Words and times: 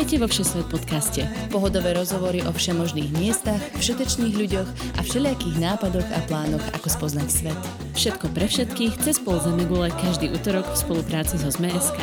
Vitajte 0.00 0.24
vo 0.24 0.32
Všesvet 0.32 0.66
podcaste. 0.72 1.22
Pohodové 1.52 1.92
rozhovory 1.92 2.40
o 2.40 2.56
všemožných 2.56 3.12
miestach, 3.20 3.60
všetečných 3.76 4.32
ľuďoch 4.32 4.68
a 4.96 5.00
všelijakých 5.04 5.60
nápadoch 5.60 6.08
a 6.16 6.24
plánoch, 6.24 6.64
ako 6.72 6.88
spoznať 6.88 7.28
svet. 7.28 7.60
Všetko 7.92 8.32
pre 8.32 8.48
všetkých 8.48 8.96
cez 9.04 9.20
pol 9.20 9.36
Zemegule 9.44 9.92
každý 9.92 10.32
útorok 10.32 10.64
v 10.72 10.76
spolupráci 10.80 11.36
so 11.36 11.52
ZMSK. 11.52 12.00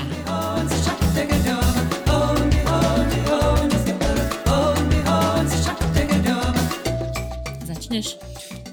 Začneš? 7.66 8.21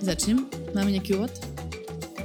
Začnem? 0.04 0.44
Máme 0.76 1.00
nejaký 1.00 1.16
úvod? 1.16 1.32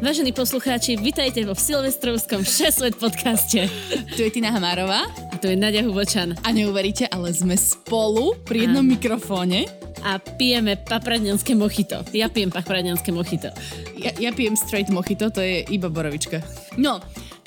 Vážení 0.03 0.35
poslucháči, 0.35 0.99
vitajte 0.99 1.47
vo 1.47 1.55
Silvestrovskom 1.55 2.43
Všesvet 2.43 2.99
podcaste. 2.99 3.71
Tu 4.19 4.27
je 4.27 4.31
Tina 4.35 4.51
Hamárová. 4.51 5.28
Tu 5.39 5.47
je 5.47 5.55
Nadia 5.55 5.87
Hubočan. 5.87 6.35
A 6.43 6.51
neuveríte, 6.51 7.07
ale 7.07 7.31
sme 7.31 7.55
spolu 7.55 8.35
pri 8.43 8.67
jednom 8.67 8.83
Áno. 8.83 8.91
mikrofóne. 8.91 9.71
A 10.03 10.19
pijeme 10.19 10.75
papradňanské 10.75 11.55
mochito. 11.55 12.03
Ja 12.11 12.27
pijem 12.27 12.51
papradňanské 12.51 13.15
mochito. 13.15 13.47
Ja, 13.95 14.11
ja 14.19 14.35
pijem 14.35 14.59
straight 14.59 14.91
mojito, 14.91 15.31
to 15.31 15.39
je 15.39 15.63
iba 15.71 15.87
borovička. 15.87 16.43
No, 16.75 16.99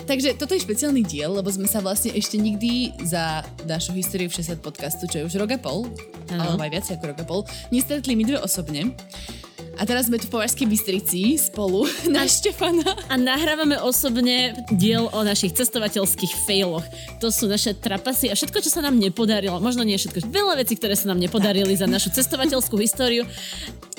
takže 0.09 0.37
toto 0.41 0.56
je 0.56 0.65
špeciálny 0.65 1.05
diel, 1.05 1.37
lebo 1.37 1.52
sme 1.52 1.68
sa 1.68 1.84
vlastne 1.84 2.16
ešte 2.16 2.41
nikdy 2.41 2.96
za 3.05 3.45
našu 3.68 3.93
históriu 3.93 4.32
60 4.32 4.65
podcastu, 4.65 5.04
čo 5.04 5.24
je 5.24 5.29
už 5.29 5.37
rok 5.40 5.52
a 5.52 5.60
pol, 5.60 5.88
alebo 6.32 6.60
aj 6.65 6.73
viac 6.73 6.87
ako 6.93 7.04
rok 7.12 7.18
a 7.20 7.27
pol, 7.29 7.40
nestretli 7.73 8.16
my 8.16 8.24
dve 8.24 8.38
osobne. 8.40 8.93
A 9.81 9.89
teraz 9.89 10.12
sme 10.12 10.21
tu 10.21 10.29
v 10.29 10.37
Považskej 10.37 10.69
Bystrici 10.69 11.41
spolu 11.41 11.89
na 12.15 12.29
Štefana. 12.29 12.85
A 13.09 13.17
nahrávame 13.17 13.80
osobne 13.80 14.52
diel 14.74 15.09
o 15.09 15.21
našich 15.24 15.57
cestovateľských 15.57 16.33
failoch. 16.45 16.85
To 17.24 17.33
sú 17.33 17.49
naše 17.49 17.73
trapasy 17.73 18.29
a 18.29 18.37
všetko, 18.37 18.59
čo 18.61 18.71
sa 18.71 18.85
nám 18.85 19.01
nepodarilo. 19.01 19.57
Možno 19.65 19.83
nie 19.85 19.96
všetko, 19.96 20.29
veľa 20.29 20.61
vecí, 20.61 20.77
ktoré 20.77 20.93
sa 20.93 21.09
nám 21.09 21.21
nepodarili 21.21 21.73
za 21.73 21.88
našu 21.88 22.13
cestovateľskú 22.13 22.77
históriu. 22.77 23.24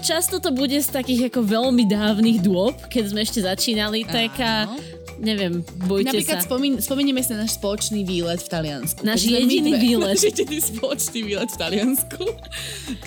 Často 0.04 0.44
to 0.44 0.52
bude 0.52 0.76
z 0.76 0.90
takých 0.92 1.32
ako 1.32 1.48
veľmi 1.48 1.88
dávnych 1.88 2.44
dôb, 2.44 2.76
keď 2.92 3.04
sme 3.08 3.24
ešte 3.24 3.40
začínali, 3.40 4.04
tak 4.04 4.36
a 4.36 4.68
neviem, 5.16 5.64
bojte 5.88 6.12
Napríklad 6.12 6.44
sa. 6.44 6.46
spomín, 6.46 6.74
spomenieme 6.84 7.24
sa 7.24 7.40
na 7.40 7.48
náš 7.48 7.56
spoločný 7.56 8.04
výlet 8.04 8.44
v 8.44 8.50
Taliansku. 8.52 9.00
Náš 9.00 9.24
jediný 9.24 9.80
výlet. 9.80 10.20
Náš 10.20 10.28
jediný 10.36 10.60
spoločný 10.60 11.20
výlet 11.24 11.50
v 11.50 11.58
Taliansku, 11.58 12.24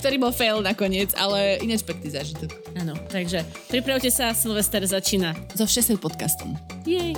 ktorý 0.00 0.16
bol 0.16 0.32
fail 0.32 0.64
nakoniec, 0.64 1.12
ale 1.20 1.60
ináč 1.60 1.84
pekný 1.84 2.16
zážitok. 2.16 2.50
Áno, 2.80 2.96
takže 3.12 3.44
pripravte 3.68 4.08
sa, 4.08 4.32
Silvester 4.32 4.80
začína. 4.88 5.36
So 5.52 5.68
60 5.68 6.00
podcastom. 6.00 6.56
Jej. 6.88 7.12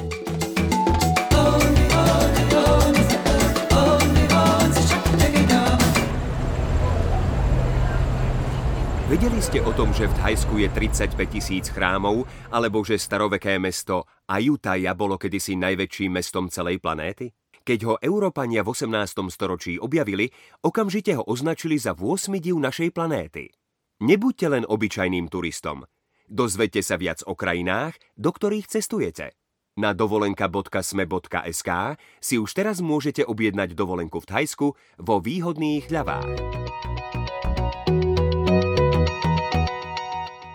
Vedeli 9.18 9.42
ste 9.42 9.58
o 9.66 9.74
tom, 9.74 9.90
že 9.90 10.06
v 10.06 10.14
Thajsku 10.14 10.62
je 10.62 10.70
35 10.70 11.18
tisíc 11.26 11.74
chrámov, 11.74 12.22
alebo 12.54 12.86
že 12.86 12.94
staroveké 12.94 13.58
mesto 13.58 14.06
Ayutthaya 14.30 14.94
bolo 14.94 15.18
kedysi 15.18 15.58
najväčším 15.58 16.22
mestom 16.22 16.46
celej 16.46 16.78
planéty? 16.78 17.34
Keď 17.66 17.78
ho 17.82 17.94
Európania 17.98 18.62
v 18.62 18.78
18. 18.78 19.26
storočí 19.34 19.74
objavili, 19.74 20.30
okamžite 20.62 21.18
ho 21.18 21.26
označili 21.26 21.82
za 21.82 21.98
8 21.98 22.30
div 22.38 22.62
našej 22.62 22.94
planéty. 22.94 23.50
Nebuďte 24.06 24.46
len 24.54 24.62
obyčajným 24.62 25.26
turistom. 25.26 25.82
Dozvedte 26.30 26.78
sa 26.86 26.94
viac 26.94 27.18
o 27.26 27.34
krajinách, 27.34 27.98
do 28.14 28.30
ktorých 28.30 28.70
cestujete. 28.70 29.34
Na 29.82 29.98
dovolenka.sme.sk 29.98 31.70
si 32.22 32.38
už 32.38 32.50
teraz 32.54 32.78
môžete 32.78 33.26
objednať 33.26 33.74
dovolenku 33.74 34.22
v 34.22 34.28
Thajsku 34.30 34.78
vo 35.02 35.18
výhodných 35.18 35.90
ľavách. 35.90 36.30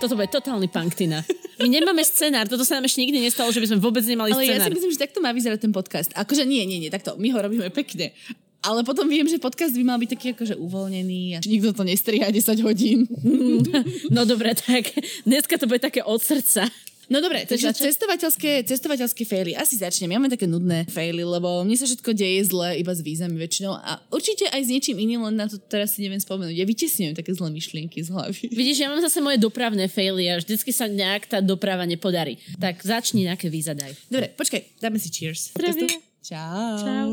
Toto 0.03 0.19
bude 0.19 0.27
totálny 0.27 0.67
punktina. 0.67 1.23
My 1.63 1.71
nemáme 1.71 2.03
scenár, 2.03 2.51
toto 2.51 2.67
sa 2.67 2.75
nám 2.75 2.91
ešte 2.91 3.07
nikdy 3.07 3.23
nestalo, 3.23 3.55
že 3.55 3.63
by 3.63 3.71
sme 3.71 3.79
vôbec 3.79 4.03
nemali 4.03 4.35
Ale 4.35 4.43
ja 4.43 4.59
scenár. 4.59 4.67
si 4.67 4.75
myslím, 4.75 4.91
že 4.91 4.99
takto 4.99 5.23
má 5.23 5.31
vyzerať 5.31 5.63
ten 5.63 5.71
podcast. 5.71 6.11
Akože 6.11 6.43
nie, 6.43 6.59
nie, 6.67 6.75
nie, 6.75 6.91
takto. 6.91 7.15
My 7.15 7.31
ho 7.31 7.39
robíme 7.39 7.71
pekne. 7.71 8.11
Ale 8.59 8.83
potom 8.83 9.07
viem, 9.07 9.23
že 9.31 9.39
podcast 9.39 9.71
by 9.71 9.83
mal 9.87 9.95
byť 9.95 10.09
taký 10.11 10.27
akože 10.35 10.59
uvoľnený 10.59 11.35
a 11.35 11.39
nikto 11.39 11.71
to 11.71 11.87
nestriha 11.87 12.27
10 12.27 12.67
hodín. 12.67 13.07
No 14.11 14.27
dobre, 14.27 14.51
tak 14.59 14.91
dneska 15.23 15.55
to 15.55 15.71
bude 15.71 15.79
také 15.79 16.03
od 16.03 16.19
srdca. 16.19 16.67
No 17.11 17.19
dobre, 17.19 17.43
takže 17.43 17.75
začať? 17.75 17.83
cestovateľské, 17.91 18.51
cestovateľské 18.63 19.23
faily. 19.27 19.51
Asi 19.57 19.75
začnem. 19.79 20.11
Ja 20.11 20.19
mám 20.19 20.31
také 20.31 20.47
nudné 20.47 20.87
faily, 20.87 21.23
lebo 21.23 21.63
mne 21.67 21.75
sa 21.75 21.83
všetko 21.87 22.15
deje 22.15 22.47
zle 22.47 22.79
iba 22.79 22.93
s 22.95 23.01
vízami 23.03 23.35
väčšinou 23.35 23.75
a 23.75 23.99
určite 24.13 24.47
aj 24.47 24.61
s 24.63 24.69
niečím 24.71 24.97
iným, 24.99 25.23
len 25.27 25.35
na 25.35 25.51
to 25.51 25.59
teraz 25.59 25.95
si 25.95 26.05
neviem 26.05 26.21
spomenúť. 26.21 26.55
Ja 26.55 26.63
vytesňujem 26.63 27.15
také 27.17 27.35
zlé 27.35 27.49
myšlienky 27.51 27.99
z 27.99 28.09
hlavy. 28.13 28.41
Vidíš, 28.59 28.77
ja 28.83 28.87
mám 28.87 29.03
zase 29.03 29.19
moje 29.19 29.41
dopravné 29.41 29.91
faily 29.91 30.31
a 30.31 30.39
vždycky 30.39 30.71
sa 30.71 30.87
nejak 30.87 31.27
tá 31.27 31.43
doprava 31.43 31.83
nepodarí. 31.83 32.39
Tak 32.59 32.79
začni 32.85 33.27
nejaké 33.27 33.51
víza 33.51 33.75
daj. 33.75 33.91
Dobre, 34.07 34.31
počkaj, 34.33 34.79
dáme 34.79 34.97
si 35.01 35.11
cheers. 35.11 35.51
Zdravie. 35.51 35.99
Čau. 36.23 36.79
Čau. 36.79 37.11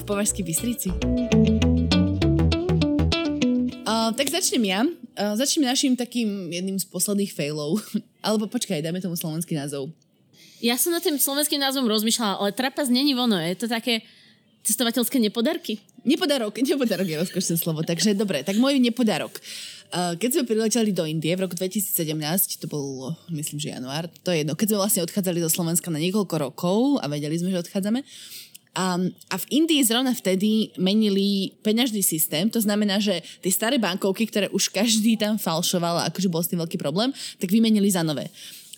V 0.00 0.02
Považskej 0.08 0.40
Bystrici. 0.40 1.67
Uh, 4.08 4.16
tak 4.16 4.32
začnem 4.32 4.64
ja. 4.64 4.80
Uh, 5.16 5.36
začnem 5.36 5.68
našim 5.68 5.92
takým 5.92 6.48
jedným 6.48 6.80
z 6.80 6.88
posledných 6.88 7.32
failov. 7.36 7.84
Alebo 8.26 8.48
počkaj, 8.48 8.80
dáme 8.80 9.04
tomu 9.04 9.14
slovenský 9.14 9.52
názov. 9.52 9.92
Ja 10.58 10.74
som 10.80 10.90
nad 10.90 11.04
tým 11.04 11.20
slovenským 11.20 11.60
názvom 11.60 11.86
rozmýšľala, 11.86 12.42
ale 12.42 12.50
trapas 12.50 12.90
není 12.90 13.14
ono, 13.14 13.38
je 13.38 13.54
to 13.54 13.70
také 13.70 14.02
cestovateľské 14.66 15.22
nepodarky. 15.22 15.78
Nepodarok, 16.02 16.58
nepodarok 16.66 17.06
je 17.06 17.20
rozkošné 17.22 17.54
slovo, 17.60 17.84
takže 17.84 18.16
dobre, 18.16 18.42
tak 18.42 18.58
môj 18.58 18.80
nepodarok. 18.80 19.38
Uh, 19.88 20.18
Keď 20.18 20.28
sme 20.34 20.44
prileteli 20.44 20.90
do 20.92 21.08
Indie 21.08 21.32
v 21.32 21.48
roku 21.48 21.56
2017, 21.56 22.60
to 22.60 22.66
bol, 22.68 23.14
myslím, 23.32 23.56
že 23.56 23.72
január, 23.72 24.10
to 24.20 24.34
je 24.34 24.44
jedno, 24.44 24.52
keď 24.52 24.66
sme 24.74 24.82
vlastne 24.84 25.04
odchádzali 25.06 25.38
do 25.40 25.48
Slovenska 25.48 25.88
na 25.88 26.02
niekoľko 26.02 26.34
rokov 26.36 27.00
a 27.00 27.08
vedeli 27.08 27.40
sme, 27.40 27.48
že 27.54 27.64
odchádzame, 27.64 28.04
Um, 28.78 29.10
a 29.26 29.42
v 29.42 29.46
Indii 29.50 29.82
zrovna 29.82 30.14
vtedy 30.14 30.70
menili 30.78 31.50
peňažný 31.66 31.98
systém, 31.98 32.46
to 32.46 32.62
znamená, 32.62 33.02
že 33.02 33.18
tie 33.42 33.50
staré 33.50 33.74
bankovky, 33.74 34.30
ktoré 34.30 34.46
už 34.54 34.70
každý 34.70 35.18
tam 35.18 35.34
falšoval 35.34 36.06
akože 36.06 36.30
bol 36.30 36.38
s 36.38 36.54
tým 36.54 36.62
veľký 36.62 36.78
problém, 36.78 37.10
tak 37.42 37.50
vymenili 37.50 37.90
za 37.90 38.06
nové. 38.06 38.30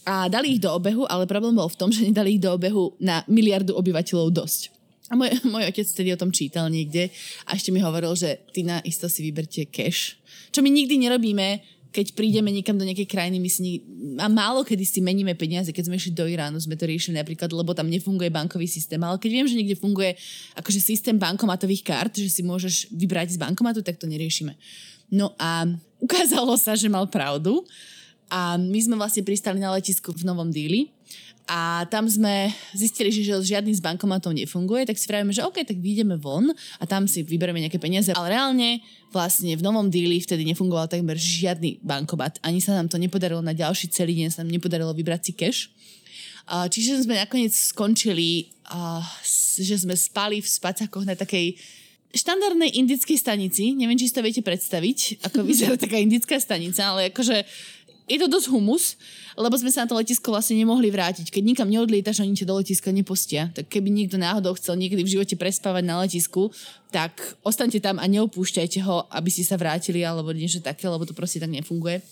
A 0.08 0.32
dali 0.32 0.56
ich 0.56 0.64
do 0.64 0.72
obehu, 0.72 1.04
ale 1.04 1.28
problém 1.28 1.52
bol 1.52 1.68
v 1.68 1.76
tom, 1.76 1.92
že 1.92 2.08
nedali 2.08 2.40
ich 2.40 2.42
do 2.42 2.48
obehu 2.48 2.96
na 2.96 3.20
miliardu 3.28 3.76
obyvateľov 3.76 4.32
dosť. 4.32 4.72
A 5.12 5.20
môj, 5.20 5.36
môj 5.52 5.68
otec 5.68 5.84
vtedy 5.84 6.16
o 6.16 6.20
tom 6.20 6.32
čítal 6.32 6.72
niekde 6.72 7.12
a 7.44 7.52
ešte 7.52 7.68
mi 7.68 7.84
hovoril, 7.84 8.16
že 8.16 8.40
ty 8.56 8.64
na 8.64 8.80
isto 8.88 9.04
si 9.04 9.20
vyberte 9.20 9.68
cash. 9.68 10.16
Čo 10.48 10.64
my 10.64 10.72
nikdy 10.72 10.96
nerobíme, 10.96 11.60
keď 11.90 12.14
prídeme 12.14 12.54
niekam 12.54 12.78
do 12.78 12.86
nejakej 12.86 13.10
krajiny, 13.10 13.42
my 13.42 13.50
si 13.50 13.82
a 14.22 14.30
málo 14.30 14.62
kedy 14.62 14.86
si 14.86 15.02
meníme 15.02 15.34
peniaze. 15.34 15.74
Keď 15.74 15.90
sme 15.90 15.98
išli 15.98 16.14
do 16.14 16.22
Iránu, 16.22 16.58
sme 16.62 16.78
to 16.78 16.86
riešili 16.86 17.18
napríklad, 17.18 17.50
lebo 17.50 17.74
tam 17.74 17.90
nefunguje 17.90 18.30
bankový 18.30 18.70
systém. 18.70 19.02
Ale 19.02 19.18
keď 19.18 19.30
viem, 19.30 19.46
že 19.50 19.58
niekde 19.58 19.74
funguje 19.74 20.14
akože 20.54 20.78
systém 20.78 21.18
bankomatových 21.18 21.82
kart, 21.82 22.14
že 22.14 22.30
si 22.30 22.46
môžeš 22.46 22.94
vybrať 22.94 23.34
z 23.34 23.42
bankomatu, 23.42 23.82
tak 23.82 23.98
to 23.98 24.06
neriešime. 24.06 24.54
No 25.10 25.34
a 25.36 25.66
ukázalo 26.06 26.54
sa, 26.54 26.78
že 26.78 26.86
mal 26.86 27.10
pravdu. 27.10 27.66
A 28.30 28.54
my 28.54 28.78
sme 28.78 28.94
vlastne 28.94 29.26
pristali 29.26 29.58
na 29.58 29.74
letisku 29.74 30.14
v 30.14 30.22
Novom 30.22 30.54
Díli 30.54 30.94
a 31.50 31.82
tam 31.90 32.06
sme 32.06 32.54
zistili, 32.70 33.10
že 33.10 33.34
žiadny 33.34 33.74
z 33.74 33.82
bankomatov 33.82 34.30
nefunguje, 34.30 34.86
tak 34.86 34.94
si 34.94 35.10
vravíme, 35.10 35.34
že 35.34 35.42
OK, 35.42 35.66
tak 35.66 35.82
vyjdeme 35.82 36.14
von 36.14 36.46
a 36.78 36.84
tam 36.86 37.10
si 37.10 37.26
vyberieme 37.26 37.58
nejaké 37.58 37.82
peniaze. 37.82 38.14
Ale 38.14 38.38
reálne 38.38 38.78
vlastne 39.10 39.58
v 39.58 39.62
Novom 39.66 39.90
Díli 39.90 40.22
vtedy 40.22 40.46
nefungoval 40.46 40.86
takmer 40.86 41.18
žiadny 41.18 41.82
bankomat. 41.82 42.38
Ani 42.46 42.62
sa 42.62 42.78
nám 42.78 42.86
to 42.86 43.02
nepodarilo 43.02 43.42
na 43.42 43.50
ďalší 43.50 43.90
celý 43.90 44.14
deň, 44.22 44.30
sa 44.30 44.46
nám 44.46 44.54
nepodarilo 44.54 44.94
vybrať 44.94 45.20
si 45.26 45.32
cash. 45.34 45.60
Čiže 46.46 47.02
sme 47.02 47.18
nakoniec 47.18 47.50
skončili, 47.50 48.54
že 49.58 49.74
sme 49.74 49.98
spali 49.98 50.38
v 50.38 50.46
spacákoch 50.46 51.02
na 51.02 51.18
takej 51.18 51.58
štandardnej 52.10 52.74
indickej 52.74 53.14
stanici. 53.14 53.74
Neviem, 53.78 53.94
či 53.98 54.10
si 54.10 54.14
to 54.14 54.22
viete 54.26 54.42
predstaviť, 54.42 55.26
ako 55.30 55.46
vyzerá 55.46 55.78
taká 55.82 55.98
indická 55.98 56.42
stanica, 56.42 56.82
ale 56.82 57.14
akože 57.14 57.46
je 58.10 58.18
to 58.18 58.26
dosť 58.26 58.50
humus, 58.50 58.98
lebo 59.38 59.54
sme 59.54 59.70
sa 59.70 59.86
na 59.86 59.88
to 59.88 59.94
letisko 59.94 60.34
vlastne 60.34 60.58
nemohli 60.58 60.90
vrátiť. 60.90 61.30
Keď 61.30 61.42
nikam 61.46 61.70
neodlietaš, 61.70 62.26
oni 62.26 62.34
ťa 62.34 62.50
do 62.50 62.58
letiska 62.58 62.90
nepustia. 62.90 63.54
Tak 63.54 63.70
keby 63.70 63.86
niekto 63.86 64.18
náhodou 64.18 64.58
chcel 64.58 64.74
niekedy 64.74 65.06
v 65.06 65.12
živote 65.14 65.38
prespávať 65.38 65.86
na 65.86 66.02
letisku, 66.02 66.50
tak 66.90 67.14
ostaňte 67.46 67.78
tam 67.78 68.02
a 68.02 68.04
neopúšťajte 68.10 68.82
ho, 68.82 69.06
aby 69.14 69.30
ste 69.30 69.46
sa 69.46 69.54
vrátili 69.54 70.02
alebo 70.02 70.34
niečo 70.34 70.58
také, 70.58 70.90
lebo 70.90 71.06
to 71.06 71.14
proste 71.14 71.38
tak 71.38 71.54
nefunguje. 71.54 72.02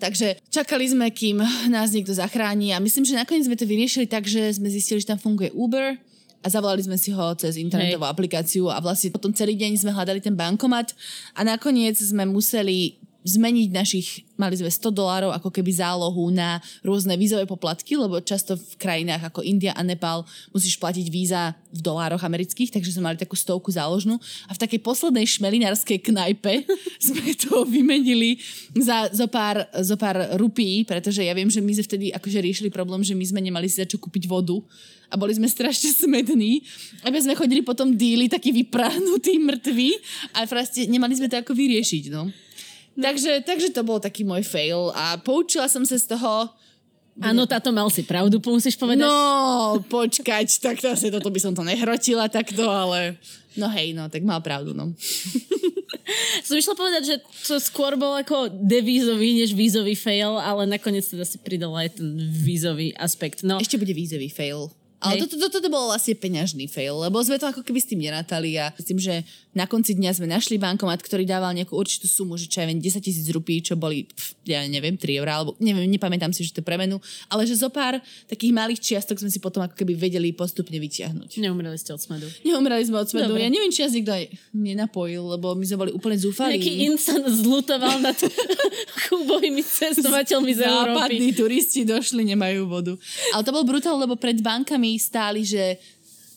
Takže 0.00 0.40
čakali 0.50 0.88
sme, 0.88 1.12
kým 1.12 1.44
nás 1.68 1.92
niekto 1.92 2.16
zachráni 2.16 2.72
a 2.74 2.82
myslím, 2.82 3.04
že 3.04 3.14
nakoniec 3.14 3.46
sme 3.46 3.54
to 3.54 3.68
vyriešili 3.68 4.08
tak, 4.08 4.26
že 4.26 4.56
sme 4.56 4.66
zistili, 4.72 4.98
že 4.98 5.12
tam 5.12 5.20
funguje 5.20 5.52
Uber 5.52 5.94
a 6.40 6.46
zavolali 6.48 6.80
sme 6.80 6.96
si 6.96 7.12
ho 7.12 7.36
cez 7.36 7.60
internetovú 7.60 8.08
aplikáciu 8.08 8.72
a 8.72 8.80
vlastne 8.80 9.12
potom 9.12 9.28
celý 9.28 9.52
deň 9.60 9.76
sme 9.76 9.92
hľadali 9.92 10.24
ten 10.24 10.32
bankomat 10.32 10.96
a 11.36 11.44
nakoniec 11.44 12.00
sme 12.00 12.24
museli 12.24 12.96
zmeniť 13.20 13.68
našich, 13.68 14.24
mali 14.40 14.56
sme 14.56 14.72
100 14.72 14.96
dolárov 14.96 15.30
ako 15.36 15.52
keby 15.52 15.76
zálohu 15.76 16.32
na 16.32 16.58
rôzne 16.80 17.12
vízové 17.20 17.44
poplatky, 17.44 18.00
lebo 18.00 18.16
často 18.24 18.56
v 18.56 18.74
krajinách 18.80 19.28
ako 19.28 19.44
India 19.44 19.76
a 19.76 19.84
Nepal 19.84 20.24
musíš 20.56 20.80
platiť 20.80 21.06
víza 21.12 21.52
v 21.68 21.80
dolároch 21.84 22.24
amerických, 22.24 22.72
takže 22.72 22.96
sme 22.96 23.12
mali 23.12 23.20
takú 23.20 23.36
stovku 23.36 23.68
záložnú 23.68 24.16
a 24.48 24.52
v 24.56 24.60
takej 24.64 24.80
poslednej 24.80 25.28
šmelinárskej 25.28 26.00
knajpe 26.00 26.64
sme 27.12 27.36
to 27.36 27.68
vymenili 27.68 28.40
za 28.74 29.12
zo 29.12 29.28
pár, 29.28 29.68
zo 29.84 30.00
pár 30.00 30.40
rupí, 30.40 30.82
pretože 30.88 31.20
ja 31.20 31.36
viem, 31.36 31.52
že 31.52 31.60
my 31.60 31.76
sme 31.76 31.84
vtedy 31.84 32.06
akože 32.16 32.38
riešili 32.40 32.70
problém, 32.72 33.04
že 33.04 33.12
my 33.12 33.24
sme 33.26 33.40
nemali 33.44 33.68
si 33.68 33.82
za 33.82 33.86
čo 33.86 34.00
kúpiť 34.00 34.24
vodu 34.24 34.56
a 35.10 35.14
boli 35.18 35.34
sme 35.34 35.50
strašne 35.50 35.90
smední. 36.06 36.62
A 37.02 37.10
sme 37.10 37.34
chodili 37.34 37.60
potom 37.60 37.92
díly 37.92 38.30
takí 38.30 38.54
vyprahnutí, 38.54 39.36
mŕtvi 39.42 39.98
a 40.38 40.46
proste 40.46 40.86
nemali 40.86 41.18
sme 41.18 41.28
to 41.28 41.36
ako 41.42 41.52
vyriešiť, 41.52 42.04
no. 42.14 42.30
No. 43.00 43.08
Takže, 43.08 43.40
takže 43.48 43.68
to 43.72 43.80
bol 43.80 43.96
taký 43.96 44.28
môj 44.28 44.44
fail 44.44 44.92
a 44.92 45.16
poučila 45.16 45.64
som 45.72 45.80
sa 45.88 45.96
z 45.96 46.12
toho... 46.12 46.52
Áno, 47.20 47.44
táto 47.44 47.68
mal 47.68 47.88
si 47.92 48.00
pravdu, 48.00 48.40
musíš 48.40 48.80
povedať. 48.80 49.04
No, 49.04 49.80
počkať, 49.88 50.48
tak 50.60 50.80
asi 50.84 51.12
toto 51.12 51.28
by 51.28 51.40
som 51.40 51.52
to 51.52 51.60
nehrotila 51.64 52.28
takto, 52.28 52.64
ale... 52.64 53.16
No 53.58 53.66
hej, 53.68 53.92
no, 53.92 54.08
tak 54.08 54.24
mal 54.24 54.40
pravdu, 54.40 54.72
no. 54.72 54.94
som 56.46 56.54
išla 56.56 56.74
povedať, 56.78 57.02
že 57.04 57.16
to 57.50 57.60
skôr 57.60 57.98
bol 57.98 58.14
ako 58.16 58.48
devízový, 58.52 59.42
než 59.42 59.52
vízový 59.52 59.98
fail, 59.98 60.38
ale 60.38 60.64
nakoniec 60.64 61.04
teda 61.04 61.26
si 61.26 61.36
pridala 61.36 61.84
aj 61.84 62.00
ten 62.00 62.08
vízový 62.30 62.94
aspekt. 62.96 63.42
No. 63.42 63.58
Ešte 63.58 63.76
bude 63.76 63.92
vízový 63.92 64.30
fail. 64.30 64.70
Ale 65.00 65.24
toto, 65.24 65.40
toto, 65.40 65.60
toto 65.60 65.68
bol 65.72 65.88
vlastne 65.88 66.12
peňažný 66.12 66.68
fail, 66.68 66.92
lebo 67.00 67.16
sme 67.24 67.40
to 67.40 67.48
ako 67.48 67.64
keby 67.64 67.80
s 67.80 67.88
tým 67.88 68.04
nenatali 68.04 68.60
a 68.60 68.68
myslím, 68.76 69.00
že 69.00 69.24
na 69.56 69.64
konci 69.64 69.96
dňa 69.96 70.12
sme 70.12 70.28
našli 70.28 70.60
bankomat, 70.60 71.00
ktorý 71.00 71.24
dával 71.24 71.56
nejakú 71.56 71.72
určitú 71.72 72.04
sumu, 72.04 72.36
že 72.36 72.46
čo 72.46 72.60
ja 72.60 72.68
viem, 72.68 72.76
10 72.76 73.00
tisíc 73.00 73.24
rupí, 73.32 73.64
čo 73.64 73.80
boli, 73.80 74.04
pf, 74.04 74.36
ja 74.44 74.60
neviem, 74.68 75.00
3 75.00 75.16
eurá, 75.16 75.40
alebo 75.40 75.56
neviem, 75.56 75.88
nepamätám 75.88 76.36
si, 76.36 76.44
že 76.44 76.52
to 76.52 76.60
premenu, 76.60 77.00
ale 77.32 77.48
že 77.48 77.56
zo 77.56 77.72
pár 77.72 77.96
takých 78.28 78.52
malých 78.52 78.80
čiastok 78.84 79.24
sme 79.24 79.32
si 79.32 79.40
potom 79.40 79.64
ako 79.64 79.72
keby 79.72 79.96
vedeli 79.96 80.36
postupne 80.36 80.76
vyťahnuť. 80.76 81.40
Neumreli 81.40 81.80
ste 81.80 81.96
od 81.96 82.00
smedu. 82.04 82.28
Neumreli 82.44 82.84
sme 82.84 83.00
od 83.00 83.08
smedu. 83.08 83.32
Dobre. 83.32 83.48
Ja 83.48 83.50
neviem, 83.50 83.72
či 83.72 83.80
nás 83.80 83.96
niekto 83.96 84.12
aj 84.12 84.24
nenapojil, 84.52 85.24
lebo 85.32 85.56
my 85.56 85.64
sme 85.64 85.88
boli 85.88 85.92
úplne 85.96 86.20
zúfali. 86.20 86.60
Nejaký 86.60 86.74
insan 86.92 87.24
zlutoval 87.24 88.04
nad 88.04 88.20
chubovými 89.08 89.64
cestovateľmi 89.64 90.52
z 90.52 90.60
Európy. 90.68 90.98
Západní 91.00 91.30
turisti 91.32 91.80
došli, 91.88 92.22
nemajú 92.36 92.68
vodu. 92.68 92.92
Ale 93.32 93.42
to 93.42 93.50
bol 93.50 93.64
brutál, 93.64 93.96
lebo 93.96 94.14
pred 94.14 94.38
bankami 94.44 94.89
stáli, 94.96 95.44
že 95.44 95.78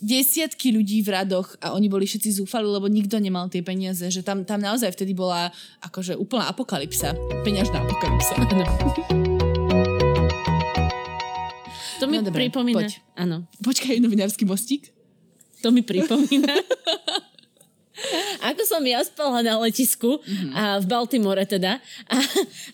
desiatky 0.03 0.75
ľudí 0.75 0.99
v 0.99 1.15
radoch 1.15 1.55
a 1.63 1.71
oni 1.71 1.87
boli 1.87 2.03
všetci 2.03 2.43
zúfali, 2.43 2.67
lebo 2.67 2.91
nikto 2.91 3.15
nemal 3.23 3.47
tie 3.47 3.63
peniaze, 3.63 4.03
že 4.11 4.19
tam, 4.19 4.43
tam 4.43 4.59
naozaj 4.59 4.91
vtedy 4.91 5.15
bola 5.15 5.47
akože 5.79 6.19
úplná 6.19 6.51
apokalypsa. 6.51 7.15
Peňažná 7.47 7.79
apokalypsa. 7.81 8.35
To 12.03 12.11
mi 12.11 12.19
no, 12.19 12.27
dobré, 12.27 12.51
pripomína. 12.51 12.83
Poď. 12.83 12.99
Áno. 13.15 13.47
Počkaj, 13.63 13.95
novinársky 14.03 14.43
mostík. 14.43 14.91
To 15.63 15.71
mi 15.71 15.87
pripomína. 15.87 16.51
Ako 18.43 18.61
som 18.67 18.83
ja 18.83 18.99
spala 19.03 19.39
na 19.39 19.55
letisku 19.59 20.19
mm-hmm. 20.19 20.51
a 20.51 20.63
v 20.83 20.85
Baltimore 20.85 21.43
teda. 21.47 21.79
A, 22.11 22.17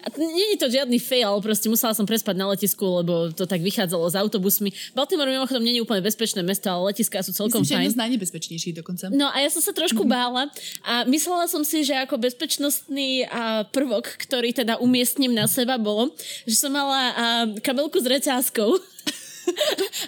a 0.04 0.08
nie 0.18 0.56
je 0.56 0.58
to 0.58 0.68
žiadny 0.74 0.98
fail, 0.98 1.38
proste 1.40 1.70
musela 1.70 1.94
som 1.94 2.04
prespať 2.10 2.36
na 2.36 2.50
letisku, 2.50 2.82
lebo 2.82 3.30
to 3.34 3.46
tak 3.46 3.62
vychádzalo 3.62 4.10
s 4.10 4.16
autobusmi. 4.18 4.74
Baltimore 4.98 5.30
mimochodom 5.30 5.62
nie 5.62 5.78
je 5.78 5.86
úplne 5.86 6.02
bezpečné 6.02 6.42
mesto, 6.42 6.68
ale 6.74 6.94
letiská 6.94 7.22
sú 7.22 7.32
celkom 7.32 7.62
Myslím, 7.62 7.78
fajn. 7.78 7.86
Myslím, 7.86 7.96
že 7.96 8.04
najnebezpečnejší 8.04 8.70
dokonca. 8.82 9.04
No 9.14 9.30
a 9.30 9.38
ja 9.42 9.50
som 9.54 9.62
sa 9.62 9.72
trošku 9.76 10.04
mm-hmm. 10.04 10.18
bála 10.18 10.44
a 10.82 11.06
myslela 11.06 11.46
som 11.46 11.62
si, 11.62 11.86
že 11.86 11.94
ako 11.94 12.18
bezpečnostný 12.18 13.30
a 13.30 13.64
prvok, 13.70 14.18
ktorý 14.26 14.52
teda 14.56 14.82
umiestním 14.82 15.38
na 15.38 15.46
seba 15.46 15.78
bolo, 15.78 16.14
že 16.50 16.58
som 16.58 16.74
mala 16.74 17.02
a, 17.14 17.26
kabelku 17.62 18.02
s 18.02 18.08
reťázkou. 18.10 18.70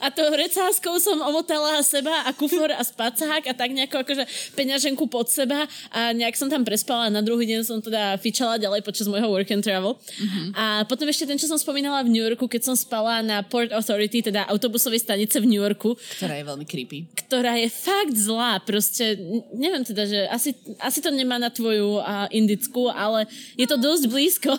a 0.06 0.08
to 0.12 0.24
recáskou 0.34 0.98
som 0.98 1.20
omotala 1.22 1.82
seba 1.84 2.26
a 2.28 2.32
kufor 2.34 2.72
a 2.72 2.84
spacák 2.84 3.48
a 3.48 3.54
tak 3.54 3.72
nejako 3.72 4.04
akože 4.04 4.24
peňaženku 4.58 5.06
pod 5.08 5.30
seba 5.30 5.68
a 5.92 6.16
nejak 6.16 6.36
som 6.38 6.48
tam 6.48 6.66
prespala 6.66 7.08
a 7.08 7.14
na 7.14 7.22
druhý 7.22 7.48
deň 7.48 7.62
som 7.62 7.78
teda 7.80 8.18
fičala 8.18 8.62
ďalej 8.62 8.82
počas 8.82 9.06
môjho 9.08 9.28
work 9.30 9.50
and 9.52 9.64
travel. 9.64 9.98
Mm-hmm. 9.98 10.48
A 10.58 10.66
potom 10.90 11.06
ešte 11.10 11.28
ten, 11.30 11.38
čo 11.38 11.50
som 11.50 11.60
spomínala 11.60 12.02
v 12.06 12.14
New 12.14 12.24
Yorku, 12.24 12.48
keď 12.48 12.72
som 12.72 12.76
spala 12.76 13.22
na 13.22 13.46
Port 13.46 13.70
Authority, 13.72 14.26
teda 14.26 14.48
autobusovej 14.50 15.04
stanice 15.04 15.38
v 15.40 15.48
New 15.48 15.62
Yorku. 15.62 15.98
Ktorá 16.18 16.38
je 16.38 16.46
veľmi 16.46 16.66
creepy. 16.66 17.21
Ktorá 17.32 17.56
je 17.56 17.72
fakt 17.72 18.12
zlá, 18.12 18.60
proste 18.60 19.16
neviem 19.56 19.88
teda, 19.88 20.04
že 20.04 20.28
asi, 20.28 20.52
asi 20.84 21.00
to 21.00 21.16
nemá 21.16 21.40
na 21.40 21.48
tvoju 21.48 22.04
uh, 22.04 22.28
indickú, 22.28 22.92
ale 22.92 23.24
je 23.56 23.64
to 23.64 23.80
dosť 23.80 24.12
blízko. 24.12 24.52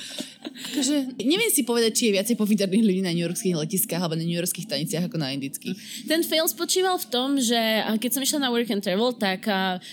akože, 0.74 1.22
neviem 1.22 1.54
si 1.54 1.62
povedať, 1.62 1.92
či 1.94 2.02
je 2.10 2.16
viacej 2.18 2.34
povydarných 2.34 2.82
ľudí 2.82 3.02
na 3.06 3.14
newyorských 3.14 3.54
letiskách 3.54 4.02
alebo 4.02 4.18
na 4.18 4.26
newyorských 4.26 4.66
staniciach 4.66 5.06
ako 5.06 5.22
na 5.22 5.30
indických. 5.38 5.78
Ten 6.10 6.26
fail 6.26 6.50
spočíval 6.50 6.98
v 6.98 7.06
tom, 7.14 7.38
že 7.38 7.86
keď 8.02 8.10
som 8.10 8.26
išla 8.26 8.42
na 8.42 8.50
work 8.50 8.74
and 8.74 8.82
travel, 8.82 9.14
tak 9.14 9.46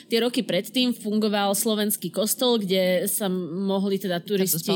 tie 0.09 0.17
roky 0.17 0.41
predtým 0.41 0.97
fungoval 0.97 1.53
slovenský 1.53 2.09
kostol, 2.09 2.57
kde 2.57 3.05
sa 3.05 3.29
mohli 3.29 4.01
teda 4.01 4.17
turisti... 4.25 4.73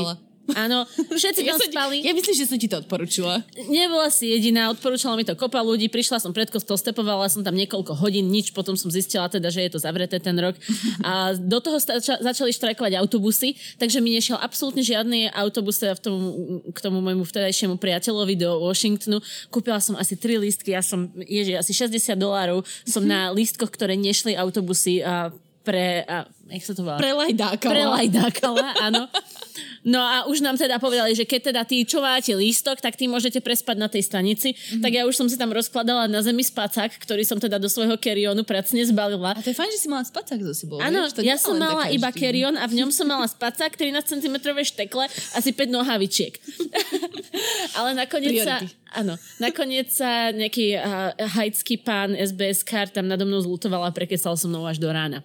Áno, 0.50 0.82
všetci 0.90 1.42
tam 1.48 1.54
ja 1.54 1.68
spali. 1.70 1.96
Ja 2.02 2.12
myslím, 2.12 2.34
že 2.34 2.50
som 2.50 2.58
ti 2.58 2.66
to 2.66 2.82
odporučila. 2.82 3.46
Nebola 3.70 4.10
si 4.10 4.26
jediná, 4.34 4.74
odporúčala 4.74 5.14
mi 5.14 5.22
to 5.22 5.38
kopa 5.38 5.62
ľudí, 5.62 5.86
prišla 5.86 6.18
som 6.18 6.34
pred 6.34 6.50
kostol, 6.50 6.74
stepovala 6.74 7.30
som 7.30 7.46
tam 7.46 7.54
niekoľko 7.54 7.94
hodín, 7.94 8.26
nič, 8.28 8.50
potom 8.50 8.74
som 8.74 8.90
zistila 8.90 9.30
teda, 9.30 9.54
že 9.54 9.62
je 9.66 9.70
to 9.70 9.78
zavreté 9.78 10.18
ten 10.18 10.34
rok. 10.34 10.58
A 11.06 11.38
do 11.38 11.58
toho 11.62 11.78
stača, 11.78 12.18
začali 12.18 12.50
štrajkovať 12.50 12.98
autobusy, 12.98 13.54
takže 13.78 14.02
mi 14.02 14.18
nešiel 14.18 14.38
absolútne 14.42 14.82
žiadny 14.82 15.30
autobus 15.30 15.78
teda 15.78 15.94
v 15.94 16.02
tom, 16.02 16.16
k 16.74 16.78
tomu 16.82 16.98
môjmu 16.98 17.22
vtedajšiemu 17.22 17.78
priateľovi 17.78 18.34
do 18.34 18.66
Washingtonu. 18.66 19.22
Kúpila 19.48 19.78
som 19.78 19.94
asi 19.94 20.18
tri 20.18 20.36
lístky, 20.36 20.74
ja 20.74 20.82
som, 20.82 21.10
ježi, 21.22 21.54
asi 21.54 21.70
60 21.70 22.18
dolárov 22.18 22.66
som 22.82 23.06
na 23.06 23.30
lístkoch, 23.30 23.70
ktoré 23.70 23.94
nešli 23.94 24.34
autobusy 24.34 25.00
a 25.06 25.30
pre, 25.62 26.02
a, 26.10 26.26
jak 26.50 26.62
sa 26.66 26.72
to 26.74 26.82
volá? 26.82 26.98
Prelajdákala. 26.98 27.70
Prelajdákala, 27.70 28.66
áno. 28.82 29.02
No 29.82 29.98
a 29.98 30.30
už 30.30 30.46
nám 30.46 30.54
teda 30.54 30.78
povedali, 30.78 31.10
že 31.18 31.26
keď 31.26 31.50
teda 31.50 31.62
tí, 31.66 31.82
čo 31.82 31.98
máte 31.98 32.30
lístok, 32.30 32.78
tak 32.78 32.94
tí 32.94 33.10
môžete 33.10 33.42
prespať 33.42 33.76
na 33.78 33.90
tej 33.90 34.06
stanici. 34.06 34.54
Mm-hmm. 34.54 34.82
Tak 34.82 34.92
ja 34.94 35.02
už 35.02 35.14
som 35.18 35.26
si 35.26 35.34
tam 35.34 35.50
rozkladala 35.50 36.06
na 36.06 36.22
zemi 36.22 36.46
spacák, 36.46 37.02
ktorý 37.02 37.26
som 37.26 37.42
teda 37.42 37.58
do 37.58 37.66
svojho 37.66 37.98
kerionu 37.98 38.46
pracne 38.46 38.86
zbalila. 38.86 39.34
A 39.34 39.42
to 39.42 39.50
je 39.50 39.58
fajn, 39.58 39.70
že 39.74 39.80
si 39.82 39.88
mala 39.90 40.06
spacák 40.06 40.38
zo 40.38 40.54
sebou. 40.54 40.78
Áno, 40.78 41.10
ja 41.18 41.34
som 41.34 41.58
mala 41.58 41.90
iba 41.90 42.14
kerion 42.14 42.54
a 42.54 42.64
v 42.70 42.78
ňom 42.78 42.94
som 42.94 43.10
mala 43.10 43.26
spacák, 43.26 43.74
13 43.74 44.06
cm 44.06 44.36
štekle, 44.62 45.10
asi 45.34 45.50
5 45.50 45.66
nohavičiek. 45.74 46.38
Ale 47.78 47.98
nakoniec 47.98 48.38
Priority. 48.38 48.66
sa... 48.70 49.00
Áno, 49.02 49.16
nakoniec 49.42 49.88
sa 49.90 50.30
nejaký 50.30 50.78
uh, 50.78 51.16
hajcký 51.16 51.80
pán 51.80 52.14
SBS 52.14 52.62
kar 52.62 52.86
tam 52.92 53.08
nado 53.08 53.24
mnou 53.24 53.40
zlutovala 53.40 53.88
a 53.88 53.96
prekesal 53.96 54.36
som 54.38 54.52
mnou 54.52 54.68
až 54.68 54.78
do 54.78 54.86
rána. 54.92 55.24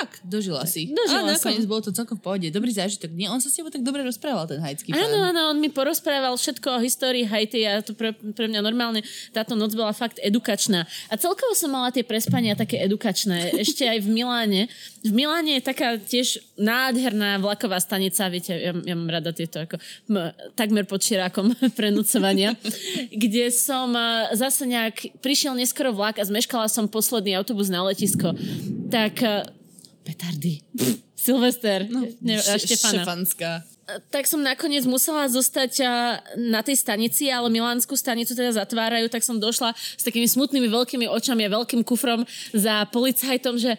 Tak, 0.00 0.24
dožila 0.24 0.64
si. 0.64 0.88
Dožila 0.88 1.28
a 1.28 1.36
nakoniec 1.36 1.68
bolo 1.68 1.84
to 1.84 1.92
celkom 1.92 2.16
v 2.16 2.24
pohode. 2.24 2.46
Dobrý 2.48 2.72
zážitok. 2.72 3.12
Nie, 3.12 3.28
on 3.28 3.36
sa 3.36 3.52
s 3.52 3.60
tebou 3.60 3.68
tak 3.68 3.84
dobre 3.84 4.00
rozprával, 4.00 4.48
ten 4.48 4.56
haitský 4.56 4.96
pán. 4.96 5.04
Áno, 5.04 5.28
áno, 5.28 5.40
on 5.52 5.60
mi 5.60 5.68
porozprával 5.68 6.32
všetko 6.40 6.80
o 6.80 6.82
histórii 6.82 7.28
Haiti 7.28 7.68
a 7.68 7.84
to 7.84 7.92
pre, 7.92 8.16
pre 8.16 8.48
mňa 8.48 8.64
normálne 8.64 9.04
táto 9.36 9.52
noc 9.52 9.76
bola 9.76 9.92
fakt 9.92 10.16
edukačná. 10.24 10.88
A 11.12 11.14
celkovo 11.20 11.52
som 11.52 11.68
mala 11.68 11.92
tie 11.92 12.00
prespania 12.00 12.56
také 12.56 12.80
edukačné. 12.80 13.60
Ešte 13.60 13.84
aj 13.84 14.00
v 14.00 14.08
Miláne. 14.08 14.72
V 15.04 15.12
Miláne 15.12 15.60
je 15.60 15.68
taká 15.68 16.00
tiež 16.00 16.40
nádherná 16.56 17.36
vlaková 17.36 17.76
stanica, 17.76 18.32
viete, 18.32 18.56
ja, 18.56 18.72
ja 18.72 18.94
mám 18.96 19.12
rada 19.12 19.36
tieto 19.36 19.60
ako 19.60 19.76
m, 20.08 20.32
takmer 20.56 20.88
pod 20.88 21.04
širákom 21.04 21.52
prenúcovania, 21.78 22.56
kde 23.12 23.52
som 23.52 23.92
zase 24.32 24.64
nejak 24.64 25.20
prišiel 25.20 25.52
neskoro 25.52 25.92
vlak 25.92 26.16
a 26.16 26.24
zmeškala 26.24 26.72
som 26.72 26.88
posledný 26.88 27.36
autobus 27.36 27.68
na 27.68 27.84
letisko. 27.84 28.32
Tak 28.88 29.20
petardy. 30.04 30.64
Silvester. 31.14 31.84
No, 31.92 32.08
ne, 32.24 32.40
Štefana. 32.40 33.04
Štefanská. 33.04 33.50
Tak 34.08 34.24
som 34.30 34.38
nakoniec 34.40 34.86
musela 34.86 35.26
zostať 35.26 35.82
na 36.38 36.62
tej 36.62 36.78
stanici, 36.78 37.26
ale 37.26 37.50
Milánsku 37.50 37.98
stanicu 37.98 38.38
teda 38.38 38.54
zatvárajú, 38.54 39.10
tak 39.10 39.26
som 39.26 39.36
došla 39.36 39.74
s 39.74 40.02
takými 40.06 40.30
smutnými 40.30 40.70
veľkými 40.70 41.10
očami 41.10 41.44
a 41.44 41.54
veľkým 41.58 41.82
kufrom 41.82 42.22
za 42.54 42.86
policajtom, 42.88 43.58
že 43.58 43.74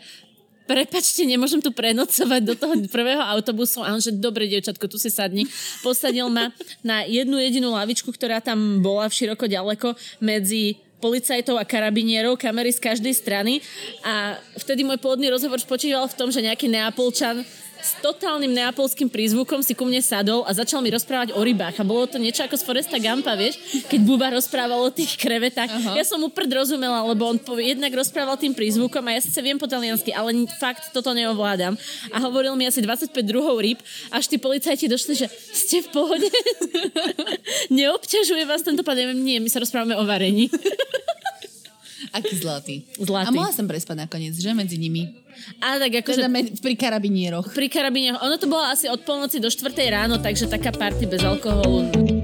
prepačte, 0.68 1.24
nemôžem 1.24 1.64
tu 1.64 1.72
prenocovať 1.72 2.42
do 2.44 2.56
toho 2.60 2.76
prvého 2.92 3.24
autobusu. 3.24 3.84
A 3.84 3.96
on, 3.96 4.04
že 4.04 4.16
dobre, 4.16 4.52
dievčatko, 4.52 4.88
tu 4.92 5.00
si 5.00 5.08
sadni. 5.12 5.48
Posadil 5.80 6.28
ma 6.28 6.52
na 6.84 7.08
jednu 7.08 7.40
jedinú 7.40 7.72
lavičku, 7.76 8.12
ktorá 8.12 8.44
tam 8.44 8.84
bola 8.84 9.08
v 9.08 9.16
široko 9.16 9.48
ďaleko 9.48 9.96
medzi 10.24 10.80
policajtov 11.02 11.58
a 11.58 11.66
karabinierov, 11.66 12.38
kamery 12.38 12.70
z 12.70 12.80
každej 12.80 13.18
strany. 13.18 13.58
A 14.06 14.38
vtedy 14.62 14.86
môj 14.86 15.02
pôvodný 15.02 15.34
rozhovor 15.34 15.58
spočíval 15.58 16.06
v 16.06 16.18
tom, 16.18 16.30
že 16.30 16.46
nejaký 16.46 16.70
neapolčan 16.70 17.42
s 17.82 17.98
totálnym 18.00 18.54
neapolským 18.54 19.10
prízvukom 19.10 19.66
si 19.66 19.74
ku 19.74 19.84
mne 19.84 20.00
sadol 20.00 20.46
a 20.46 20.54
začal 20.54 20.80
mi 20.86 20.94
rozprávať 20.94 21.34
o 21.34 21.42
rybách. 21.42 21.82
A 21.82 21.84
bolo 21.84 22.06
to 22.06 22.22
niečo 22.22 22.46
ako 22.46 22.56
z 22.56 22.64
Foresta 22.64 22.98
Gampa, 23.02 23.34
vieš, 23.34 23.58
keď 23.90 24.00
Buba 24.06 24.30
rozprával 24.30 24.78
o 24.78 24.94
tých 24.94 25.18
krevetách. 25.18 25.68
Uh-huh. 25.68 25.98
Ja 25.98 26.06
som 26.06 26.22
mu 26.22 26.30
prd 26.30 26.62
rozumela, 26.62 27.02
lebo 27.04 27.26
on 27.26 27.42
po, 27.42 27.58
jednak 27.58 27.92
rozprával 27.92 28.38
tým 28.38 28.54
prízvukom 28.54 29.02
a 29.10 29.18
ja 29.18 29.22
sice 29.22 29.42
viem 29.42 29.58
po 29.58 29.66
taliansky, 29.66 30.14
ale 30.14 30.46
fakt 30.62 30.94
toto 30.94 31.12
neovládam. 31.12 31.74
A 32.14 32.18
hovoril 32.22 32.54
mi 32.54 32.70
asi 32.70 32.86
25 32.86 33.12
druhov 33.26 33.58
ryb, 33.60 33.82
až 34.14 34.30
tí 34.30 34.38
policajti 34.38 34.86
došli, 34.86 35.14
že 35.18 35.28
ste 35.52 35.82
v 35.82 35.90
pohode? 35.90 36.30
Neobťažuje 37.74 38.44
vás 38.46 38.62
tento 38.62 38.86
pán? 38.86 39.00
Nie, 39.18 39.42
my 39.42 39.50
sa 39.50 39.58
rozprávame 39.58 39.98
o 39.98 40.06
varení. 40.06 40.48
Aký 42.12 42.36
zlatý. 42.36 42.84
Zlatý. 43.00 43.28
A 43.28 43.36
mohla 43.36 43.56
som 43.56 43.64
prespať 43.64 44.04
nakoniec, 44.08 44.36
že? 44.36 44.52
Medzi 44.52 44.76
nimi. 44.76 45.16
A 45.64 45.80
tak 45.80 46.04
akože... 46.04 46.20
Teda 46.20 46.32
med- 46.32 46.60
pri 46.60 46.76
karabinieroch. 46.76 47.56
Pri 47.56 47.72
karabinieroch. 47.72 48.20
Ono 48.20 48.36
to 48.36 48.52
bolo 48.52 48.68
asi 48.68 48.92
od 48.92 49.02
polnoci 49.08 49.40
do 49.40 49.48
4 49.48 49.72
ráno, 49.88 50.20
takže 50.20 50.52
taká 50.52 50.76
party 50.76 51.08
bez 51.08 51.24
alkoholu. 51.24 52.21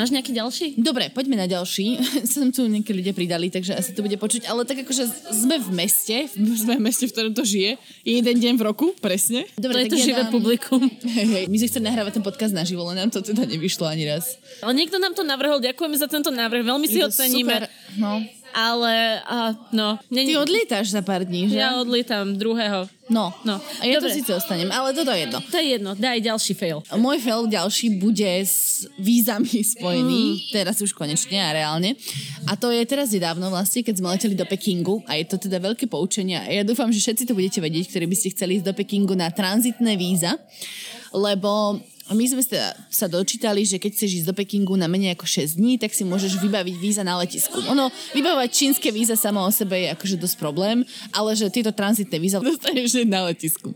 Máš 0.00 0.16
nejaký 0.16 0.32
ďalší? 0.32 0.66
Dobre, 0.80 1.12
poďme 1.12 1.36
na 1.36 1.44
ďalší. 1.44 2.00
Som 2.32 2.48
tu 2.48 2.64
nejakí 2.64 2.88
ľudia 2.88 3.12
pridali, 3.12 3.52
takže 3.52 3.76
asi 3.76 3.92
to 3.92 4.00
bude 4.00 4.16
počuť. 4.16 4.48
Ale 4.48 4.64
tak 4.64 4.80
akože 4.80 5.04
sme 5.28 5.60
v 5.60 5.68
meste, 5.76 6.24
sme 6.64 6.80
v 6.80 6.82
meste, 6.88 7.04
v 7.04 7.12
ktorom 7.12 7.36
to 7.36 7.44
žije. 7.44 7.76
Je 8.00 8.16
jeden 8.16 8.36
deň 8.40 8.56
v 8.56 8.62
roku, 8.64 8.96
presne. 8.96 9.44
Dobre, 9.60 9.84
to 9.84 9.92
je 9.92 9.92
to 9.92 9.98
ja 10.00 10.04
živé 10.08 10.22
dám- 10.24 10.32
publikum. 10.32 10.80
Hej, 11.20 11.26
hej. 11.28 11.44
My 11.52 11.56
sme 11.60 11.68
chceli 11.68 11.84
nahrávať 11.92 12.12
ten 12.16 12.24
podcast 12.24 12.56
naživo, 12.56 12.80
len 12.88 12.96
nám 12.96 13.12
to 13.12 13.20
teda 13.20 13.44
nevyšlo 13.44 13.84
ani 13.84 14.08
raz. 14.08 14.40
Ale 14.64 14.72
niekto 14.72 14.96
nám 14.96 15.12
to 15.12 15.20
navrhol, 15.20 15.60
ďakujeme 15.60 15.96
za 16.00 16.08
tento 16.08 16.32
návrh, 16.32 16.64
veľmi 16.64 16.86
si 16.88 17.04
ho 17.04 17.12
ceníme. 17.12 17.68
No. 18.00 18.24
Ale, 18.50 19.22
a, 19.22 19.54
no. 19.70 19.98
Ty 20.02 20.14
Není, 20.14 20.34
odlietáš 20.36 20.90
za 20.90 21.02
pár 21.02 21.22
dní, 21.22 21.46
že? 21.48 21.62
ja 21.62 21.78
odlietam 21.78 22.34
druhého. 22.34 22.90
No. 23.10 23.34
No. 23.42 23.58
A 23.78 23.82
ja 23.86 23.98
Dobre. 23.98 24.10
to 24.10 24.16
síce 24.22 24.30
ostanem, 24.30 24.70
ale 24.70 24.94
toto 24.94 25.10
je 25.10 25.26
jedno. 25.26 25.38
To 25.42 25.56
je 25.58 25.66
jedno, 25.66 25.90
daj 25.98 26.18
ďalší 26.22 26.52
fail. 26.54 26.78
Môj 26.94 27.18
fail 27.18 27.46
ďalší 27.46 27.98
bude 27.98 28.22
s 28.42 28.86
vízami 28.98 29.50
spojený, 29.66 30.22
Mm. 30.30 30.38
teraz 30.54 30.78
už 30.78 30.94
konečne 30.94 31.42
a 31.42 31.50
reálne. 31.50 31.98
A 32.46 32.54
to 32.54 32.70
je 32.70 32.82
teraz 32.86 33.10
nedávno 33.10 33.50
vlastne, 33.50 33.82
keď 33.82 33.94
sme 33.98 34.14
leteli 34.14 34.38
do 34.38 34.46
Pekingu 34.46 35.02
a 35.10 35.18
je 35.18 35.26
to 35.26 35.42
teda 35.42 35.58
veľké 35.58 35.90
poučenie. 35.90 36.38
A 36.38 36.46
ja 36.50 36.62
dúfam, 36.62 36.90
že 36.90 37.02
všetci 37.02 37.26
to 37.26 37.34
budete 37.34 37.58
vedieť, 37.58 37.90
ktorí 37.90 38.06
by 38.06 38.16
ste 38.16 38.30
chceli 38.30 38.62
ísť 38.62 38.66
do 38.70 38.74
Pekingu 38.78 39.18
na 39.18 39.30
tranzitné 39.30 39.98
víza, 39.98 40.38
lebo 41.10 41.82
my 42.10 42.24
sme 42.26 42.42
sa, 42.90 43.06
dočítali, 43.06 43.62
že 43.62 43.78
keď 43.78 43.90
chceš 43.94 44.10
ísť 44.22 44.28
do 44.30 44.34
Pekingu 44.34 44.74
na 44.74 44.90
menej 44.90 45.14
ako 45.14 45.26
6 45.30 45.62
dní, 45.62 45.78
tak 45.78 45.94
si 45.94 46.02
môžeš 46.02 46.42
vybaviť 46.42 46.74
víza 46.78 47.02
na 47.06 47.14
letisku. 47.22 47.62
Ono, 47.70 47.86
vybavovať 48.14 48.50
čínske 48.50 48.90
víza 48.90 49.14
samo 49.14 49.46
o 49.46 49.50
sebe 49.54 49.78
je 49.78 49.88
akože 49.94 50.18
dosť 50.18 50.36
problém, 50.42 50.82
ale 51.14 51.38
že 51.38 51.46
tieto 51.54 51.70
tranzitné 51.70 52.18
víza 52.18 52.42
dostaneš 52.44 53.06
na 53.06 53.30
letisku. 53.30 53.70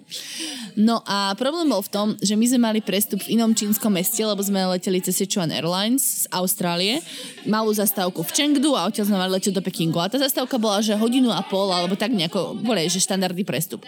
No 0.75 1.07
a 1.07 1.38
problém 1.38 1.71
bol 1.71 1.83
v 1.83 1.91
tom, 1.95 2.09
že 2.19 2.35
my 2.35 2.47
sme 2.50 2.61
mali 2.61 2.81
prestup 2.83 3.23
v 3.23 3.38
inom 3.38 3.55
čínskom 3.55 3.95
meste, 3.95 4.19
lebo 4.26 4.43
sme 4.43 4.67
leteli 4.67 4.99
cez 4.99 5.14
Sichuan 5.14 5.55
Airlines 5.55 6.26
z 6.26 6.35
Austrálie, 6.35 6.99
malú 7.47 7.71
zastávku 7.71 8.26
v 8.26 8.35
Chengdu 8.35 8.75
a 8.75 8.91
odtiaľ 8.91 9.07
sme 9.14 9.19
mali 9.23 9.38
letieť 9.38 9.55
do 9.55 9.62
Pekingu. 9.62 10.03
A 10.03 10.11
tá 10.11 10.19
zastávka 10.19 10.59
bola, 10.59 10.83
že 10.83 10.99
hodinu 10.99 11.31
a 11.31 11.47
pol, 11.47 11.71
alebo 11.71 11.95
tak 11.95 12.11
nejako, 12.11 12.59
boli, 12.59 12.91
že 12.91 12.99
štandardný 12.99 13.47
prestup. 13.47 13.87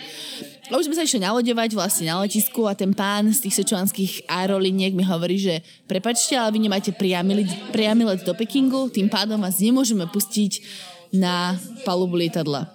A 0.66 0.74
už 0.74 0.90
sme 0.90 0.98
sa 0.98 1.06
išli 1.06 1.22
nalodevať 1.22 1.78
vlastne 1.78 2.10
na 2.10 2.18
letisku 2.18 2.66
a 2.66 2.74
ten 2.74 2.90
pán 2.90 3.30
z 3.30 3.46
tých 3.46 3.62
sečuanských 3.62 4.26
aeroliniek 4.26 4.98
mi 4.98 5.06
hovorí, 5.06 5.38
že 5.38 5.62
prepačte, 5.86 6.34
ale 6.34 6.58
vy 6.58 6.66
nemáte 6.66 6.90
priamy, 6.90 7.46
priamy 7.70 8.02
let 8.02 8.26
do 8.26 8.34
Pekingu, 8.34 8.90
tým 8.90 9.06
pádom 9.06 9.38
vás 9.38 9.62
nemôžeme 9.62 10.10
pustiť 10.10 10.66
na 11.14 11.54
palubu 11.86 12.18
lietadla. 12.18 12.66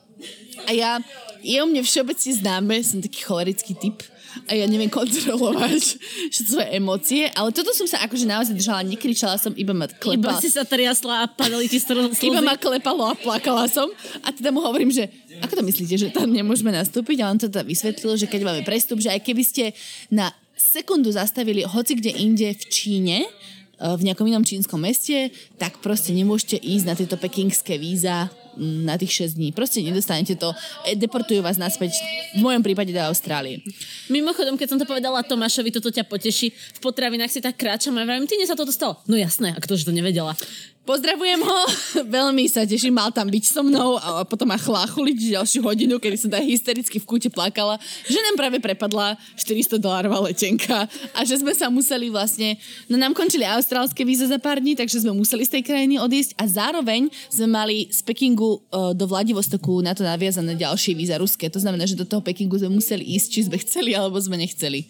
A 0.66 0.72
ja, 0.72 1.04
je 1.44 1.58
o 1.60 1.68
mne 1.68 1.84
všeobecne 1.84 2.32
známe, 2.32 2.76
som 2.80 3.04
taký 3.04 3.28
cholerický 3.28 3.76
typ 3.76 4.00
a 4.48 4.52
ja 4.56 4.66
neviem 4.68 4.90
kontrolovať 4.92 6.00
svoje 6.34 6.68
emócie, 6.74 7.28
ale 7.36 7.52
toto 7.52 7.72
som 7.76 7.86
sa 7.88 8.04
akože 8.06 8.26
naozaj 8.28 8.56
držala, 8.56 8.86
nekričala 8.88 9.36
som, 9.38 9.52
iba 9.56 9.76
ma 9.76 9.86
Iba 9.88 9.98
klepala. 10.00 10.40
si 10.40 10.50
sa 10.52 10.64
triasla 10.64 11.24
a 11.24 11.30
padali 11.30 11.68
ti 11.68 11.78
slzy. 11.84 12.32
Iba 12.32 12.42
ma 12.42 12.56
klepalo 12.56 13.12
a 13.12 13.16
plakala 13.16 13.68
som 13.68 13.88
a 14.24 14.32
teda 14.32 14.52
mu 14.52 14.64
hovorím, 14.64 14.92
že 14.92 15.08
ako 15.42 15.60
to 15.60 15.64
myslíte, 15.66 15.96
že 15.98 16.08
tam 16.14 16.30
nemôžeme 16.30 16.70
nastúpiť? 16.70 17.18
A 17.24 17.32
on 17.34 17.40
to 17.42 17.50
teda 17.50 17.66
vysvetlil, 17.66 18.14
že 18.16 18.30
keď 18.30 18.42
máme 18.46 18.62
prestup, 18.62 19.02
že 19.02 19.10
aj 19.10 19.22
keby 19.26 19.44
ste 19.44 19.64
na 20.14 20.30
sekundu 20.54 21.10
zastavili 21.10 21.66
hoci 21.66 21.98
kde 21.98 22.14
inde 22.22 22.54
v 22.54 22.64
Číne, 22.70 23.18
eh, 23.26 23.96
v 23.98 24.02
nejakom 24.06 24.30
inom 24.30 24.46
čínskom 24.46 24.78
meste, 24.78 25.34
tak 25.58 25.82
proste 25.82 26.14
nemôžete 26.14 26.62
ísť 26.62 26.86
na 26.86 26.94
tieto 26.94 27.18
pekingské 27.18 27.82
víza 27.82 28.30
na 28.58 28.98
tých 28.98 29.28
6 29.28 29.38
dní. 29.40 29.50
Proste 29.52 29.84
nedostanete 29.84 30.36
to, 30.36 30.52
eh, 30.88 30.96
deportujú 30.96 31.40
vás 31.40 31.56
naspäť, 31.56 31.96
v 32.36 32.42
mojom 32.44 32.64
prípade 32.64 32.92
do 32.92 33.02
Austrálie. 33.02 33.64
Mimochodom, 34.12 34.56
keď 34.56 34.68
som 34.76 34.80
to 34.80 34.88
povedala 34.88 35.24
Tomášovi, 35.24 35.72
toto 35.72 35.92
ťa 35.92 36.08
poteší. 36.08 36.52
V 36.52 36.80
potravinách 36.80 37.32
si 37.32 37.40
tak 37.40 37.60
kráčam 37.60 37.96
a 38.00 38.04
vravím, 38.04 38.28
ty 38.28 38.40
sa 38.44 38.58
toto 38.58 38.72
stalo. 38.72 39.00
No 39.08 39.16
jasné, 39.16 39.54
a 39.56 39.60
ktože 39.60 39.88
to 39.88 39.94
nevedela. 39.96 40.36
Pozdravujem 40.82 41.46
ho, 41.46 41.60
veľmi 42.18 42.50
sa 42.50 42.66
teším, 42.66 42.98
mal 42.98 43.14
tam 43.14 43.30
byť 43.30 43.44
so 43.46 43.62
mnou 43.62 44.02
a 44.02 44.26
potom 44.26 44.50
ma 44.50 44.58
chláchuliť 44.58 45.38
ďalšiu 45.38 45.62
hodinu, 45.62 46.02
kedy 46.02 46.18
som 46.18 46.34
tak 46.34 46.42
hystericky 46.42 46.98
v 46.98 47.06
kúte 47.06 47.30
plakala, 47.30 47.78
že 48.10 48.18
nám 48.18 48.34
práve 48.34 48.58
prepadla 48.58 49.14
400 49.38 49.78
dolárová 49.78 50.18
letenka 50.26 50.90
a 51.14 51.20
že 51.22 51.38
sme 51.38 51.54
sa 51.54 51.70
museli 51.70 52.10
vlastne, 52.10 52.58
no 52.90 52.98
nám 52.98 53.14
končili 53.14 53.46
austrálske 53.46 54.02
víza 54.02 54.26
za 54.26 54.42
pár 54.42 54.58
dní, 54.58 54.74
takže 54.74 55.06
sme 55.06 55.14
museli 55.14 55.46
z 55.46 55.62
tej 55.62 55.64
krajiny 55.70 56.02
odísť 56.02 56.34
a 56.42 56.50
zároveň 56.50 57.14
sme 57.30 57.46
mali 57.46 57.86
z 57.94 58.02
Pekingu 58.02 58.58
uh, 58.58 58.98
do 58.98 59.06
Vladivostoku 59.06 59.86
na 59.86 59.94
to 59.94 60.02
naviazané 60.02 60.58
ďalšie 60.58 60.98
víza 60.98 61.22
ruské. 61.22 61.46
To 61.54 61.62
znamená, 61.62 61.86
že 61.86 61.94
do 61.94 62.10
toho 62.10 62.26
Pekingu 62.26 62.58
sme 62.58 62.74
museli 62.74 63.06
ísť, 63.06 63.28
či 63.30 63.40
sme 63.46 63.62
chceli 63.62 63.94
alebo 63.94 64.18
sme 64.18 64.34
nechceli. 64.34 64.90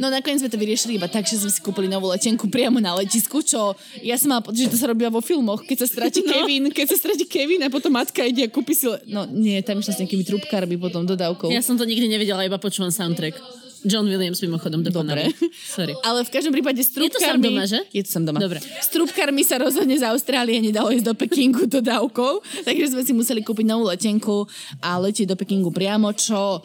No 0.00 0.08
nakoniec 0.08 0.40
sme 0.40 0.48
to 0.48 0.56
vyriešili 0.56 0.96
iba 0.96 1.08
tak, 1.10 1.28
že 1.28 1.36
sme 1.36 1.50
si 1.52 1.60
kúpili 1.60 1.88
novú 1.90 2.08
letenku 2.08 2.48
priamo 2.48 2.80
na 2.80 2.96
letisku, 2.96 3.44
čo 3.44 3.76
ja 4.00 4.16
som 4.16 4.32
mala 4.32 4.44
že 4.52 4.72
to 4.72 4.76
sa 4.80 4.88
robí 4.88 5.04
vo 5.04 5.20
filmoch, 5.20 5.64
keď 5.64 5.84
sa 5.84 5.86
stratí 5.88 6.20
No. 6.28 6.32
Kevin, 6.32 6.70
keď 6.72 6.86
sa 6.94 6.96
stratí 6.96 7.24
Kevin 7.28 7.66
a 7.66 7.68
potom 7.68 7.92
matka 7.92 8.24
ide 8.24 8.46
a 8.46 8.48
kúpi 8.48 8.72
si... 8.72 8.88
Le... 8.88 9.02
No 9.10 9.28
nie, 9.28 9.60
tam 9.60 9.82
išla 9.82 9.92
s 9.92 10.00
nejakými 10.00 10.24
trúbkármi 10.24 10.80
potom 10.80 11.04
dodávkou. 11.04 11.50
Ja 11.52 11.60
som 11.60 11.76
to 11.76 11.84
nikdy 11.84 12.08
nevedela, 12.08 12.46
iba 12.46 12.56
počúvam 12.56 12.88
soundtrack. 12.88 13.62
John 13.82 14.06
Williams 14.06 14.38
mimochodom 14.38 14.86
dokonal. 14.86 15.18
Dobre. 15.18 15.34
Sorry. 15.50 15.94
Ale 16.06 16.22
v 16.22 16.30
každom 16.30 16.54
prípade 16.54 16.78
s 16.78 16.94
Je 16.94 17.10
to 17.10 17.18
trúbkármi... 17.18 17.26
sám 17.26 17.38
doma, 17.42 17.64
že? 17.66 17.80
Je 17.90 18.02
to 18.06 18.10
sam 18.14 18.22
doma. 18.22 18.38
Dobre. 18.38 18.58
S 18.62 18.88
trúbkármi 18.94 19.42
sa 19.42 19.58
rozhodne 19.58 19.98
z 19.98 20.06
Austrálie 20.06 20.62
nedalo 20.62 20.94
ísť 20.94 21.06
do 21.10 21.14
Pekingu 21.18 21.66
dodávkou, 21.66 22.62
takže 22.62 22.94
sme 22.94 23.02
si 23.02 23.12
museli 23.12 23.42
kúpiť 23.42 23.66
novú 23.66 23.90
letenku 23.90 24.46
a 24.78 25.02
letieť 25.02 25.34
do 25.34 25.36
Pekingu 25.36 25.74
priamo, 25.74 26.14
čo 26.14 26.62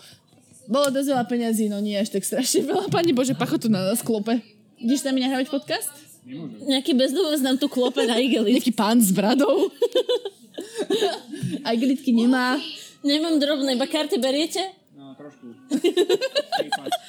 bolo 0.68 0.92
dosť 0.92 1.08
veľa 1.16 1.26
peňazí, 1.26 1.66
no 1.72 1.80
nie 1.80 1.96
až 1.96 2.12
tak 2.12 2.28
strašne 2.28 2.68
veľa. 2.68 2.92
Pani 2.92 3.16
Bože, 3.16 3.34
pachotu 3.34 3.72
na 3.72 3.88
nás 3.88 4.04
klope. 4.04 4.44
Ideš 4.78 5.08
nami 5.08 5.24
nahrávať 5.24 5.48
podcast? 5.48 5.90
Nejaký 6.68 6.92
bezdomovec 6.92 7.42
nám 7.42 7.56
tu 7.56 7.72
klope 7.72 8.04
na 8.04 8.20
igelit. 8.20 8.60
Nejaký 8.60 8.76
pán 8.76 9.00
s 9.00 9.16
bradou. 9.16 9.72
Aj 11.68 11.76
glitky 11.80 12.12
nemá. 12.12 12.60
Nemám 13.00 13.40
drobné, 13.40 13.80
iba 13.80 13.88
karty 13.88 14.20
beriete? 14.20 14.60
No, 14.94 15.16
trošku. 15.16 15.46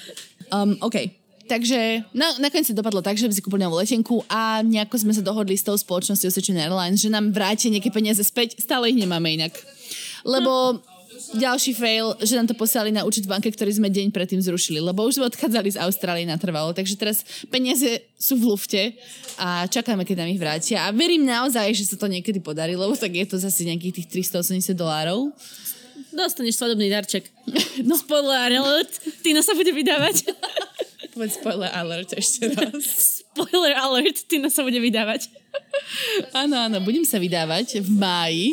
Um, 0.48 0.80
OK. 0.80 1.12
Takže 1.44 2.08
na, 2.12 2.40
nakoniec 2.40 2.68
sa 2.68 2.76
dopadlo 2.76 3.04
tak, 3.04 3.20
že 3.20 3.28
sme 3.28 3.36
si 3.36 3.44
kúpili 3.44 3.64
novú 3.64 3.76
letenku 3.80 4.24
a 4.32 4.60
nejako 4.64 4.96
sme 5.00 5.12
sa 5.12 5.24
dohodli 5.24 5.56
s 5.56 5.64
tou 5.64 5.76
spoločnosťou 5.76 6.32
Sečen 6.32 6.56
Airlines, 6.56 7.04
že 7.04 7.12
nám 7.12 7.36
vrátia 7.36 7.68
nejaké 7.68 7.92
peniaze 7.92 8.20
späť. 8.20 8.60
Stále 8.60 8.92
ich 8.92 8.96
nemáme 8.96 9.28
inak. 9.32 9.52
Lebo 10.24 10.80
ďalší 11.34 11.76
fail, 11.76 12.16
že 12.24 12.36
nám 12.36 12.48
to 12.48 12.56
poslali 12.56 12.88
na 12.88 13.04
účet 13.04 13.28
banke, 13.28 13.48
ktorý 13.52 13.74
sme 13.74 13.92
deň 13.92 14.14
predtým 14.14 14.40
zrušili, 14.40 14.80
lebo 14.80 15.04
už 15.04 15.20
sme 15.20 15.28
odchádzali 15.28 15.74
z 15.74 15.80
Austrálie 15.82 16.24
natrvalo, 16.24 16.72
takže 16.72 16.96
teraz 16.96 17.26
peniaze 17.52 18.04
sú 18.16 18.40
v 18.40 18.54
lufte 18.54 18.82
a 19.36 19.68
čakáme, 19.68 20.08
keď 20.08 20.24
nám 20.24 20.32
ich 20.32 20.40
vrátia 20.40 20.88
a 20.88 20.94
verím 20.94 21.28
naozaj, 21.28 21.74
že 21.76 21.92
sa 21.92 21.96
to 22.00 22.08
niekedy 22.08 22.40
podarí, 22.40 22.78
lebo 22.78 22.96
tak 22.96 23.12
je 23.12 23.26
to 23.28 23.36
zase 23.36 23.68
nejakých 23.68 24.02
tých 24.04 24.30
380 24.32 24.72
dolárov. 24.72 25.32
Dostaneš 26.14 26.56
svadobný 26.56 26.88
darček. 26.88 27.28
No. 27.78 27.94
Spoiler 27.94 28.58
alert, 28.58 28.90
Tina 29.22 29.38
sa 29.38 29.54
bude 29.54 29.70
vydávať. 29.70 30.34
Povedz 31.14 31.38
spoiler 31.38 31.70
alert 31.70 32.10
ešte 32.10 32.50
raz. 32.50 33.22
Spoiler 33.22 33.70
alert, 33.78 34.26
Tina 34.26 34.50
sa 34.50 34.66
bude 34.66 34.82
vydávať. 34.82 35.30
Áno, 36.34 36.58
áno, 36.58 36.82
budem 36.82 37.06
sa 37.06 37.22
vydávať 37.22 37.78
v 37.78 37.90
máji. 37.94 38.46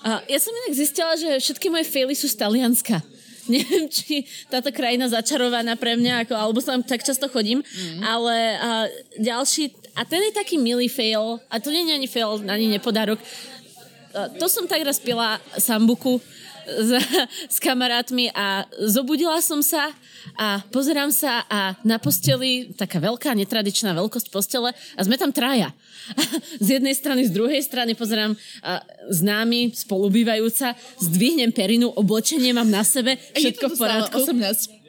A 0.00 0.24
ja 0.24 0.38
som 0.40 0.52
inak 0.64 0.74
zistila, 0.76 1.12
že 1.16 1.28
všetky 1.40 1.68
moje 1.68 1.84
faily 1.84 2.16
sú 2.16 2.24
z 2.24 2.40
Talianska. 2.40 3.04
Neviem, 3.52 3.90
či 3.90 4.24
táto 4.46 4.70
krajina 4.70 5.10
začarovaná 5.10 5.74
pre 5.74 5.98
mňa, 5.98 6.24
ako, 6.24 6.34
alebo 6.36 6.58
sa 6.62 6.76
tam 6.76 6.84
tak 6.86 7.02
často 7.02 7.26
chodím, 7.28 7.60
mm. 7.64 8.00
ale 8.04 8.36
a, 8.56 8.70
ďalší, 9.18 9.74
a 9.96 10.06
ten 10.06 10.22
je 10.22 10.38
taký 10.38 10.56
milý 10.60 10.86
fail, 10.86 11.42
a 11.50 11.58
to 11.58 11.72
nie 11.74 11.82
je 11.88 11.96
ani 11.98 12.08
fail, 12.08 12.38
ani 12.46 12.70
nepodárok. 12.70 13.18
A, 14.14 14.30
to 14.38 14.46
som 14.46 14.70
tak 14.70 14.86
raz 14.86 15.02
pila 15.02 15.42
sambuku 15.58 16.22
s, 16.70 16.90
s 17.50 17.56
kamarátmi 17.58 18.30
a 18.30 18.64
zobudila 18.86 19.42
som 19.42 19.60
sa 19.60 19.90
a 20.38 20.62
pozerám 20.70 21.10
sa 21.10 21.42
a 21.48 21.74
na 21.82 21.98
posteli, 21.98 22.70
taká 22.76 23.02
veľká, 23.02 23.34
netradičná 23.34 23.90
veľkosť 23.96 24.28
postele 24.30 24.70
a 24.72 25.00
sme 25.00 25.18
tam 25.18 25.34
traja. 25.34 25.74
Z 26.64 26.80
jednej 26.80 26.94
strany, 26.96 27.28
z 27.28 27.32
druhej 27.32 27.60
strany 27.62 27.92
pozerám 27.94 28.34
a 28.64 28.82
známy, 29.12 29.72
spolubývajúca, 29.76 30.74
zdvihnem 30.98 31.52
perinu, 31.52 31.92
oblečenie 31.92 32.50
mám 32.50 32.68
na 32.68 32.82
sebe, 32.82 33.16
všetko 33.36 33.66
v 33.70 33.74
poriadku. 33.78 34.16
18 34.26 34.80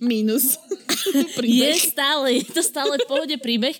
mínus. 0.00 0.56
je 1.44 1.72
stále, 1.76 2.40
je 2.40 2.44
to 2.48 2.62
stále 2.64 2.96
v 2.96 3.06
pohode 3.06 3.36
príbeh. 3.38 3.76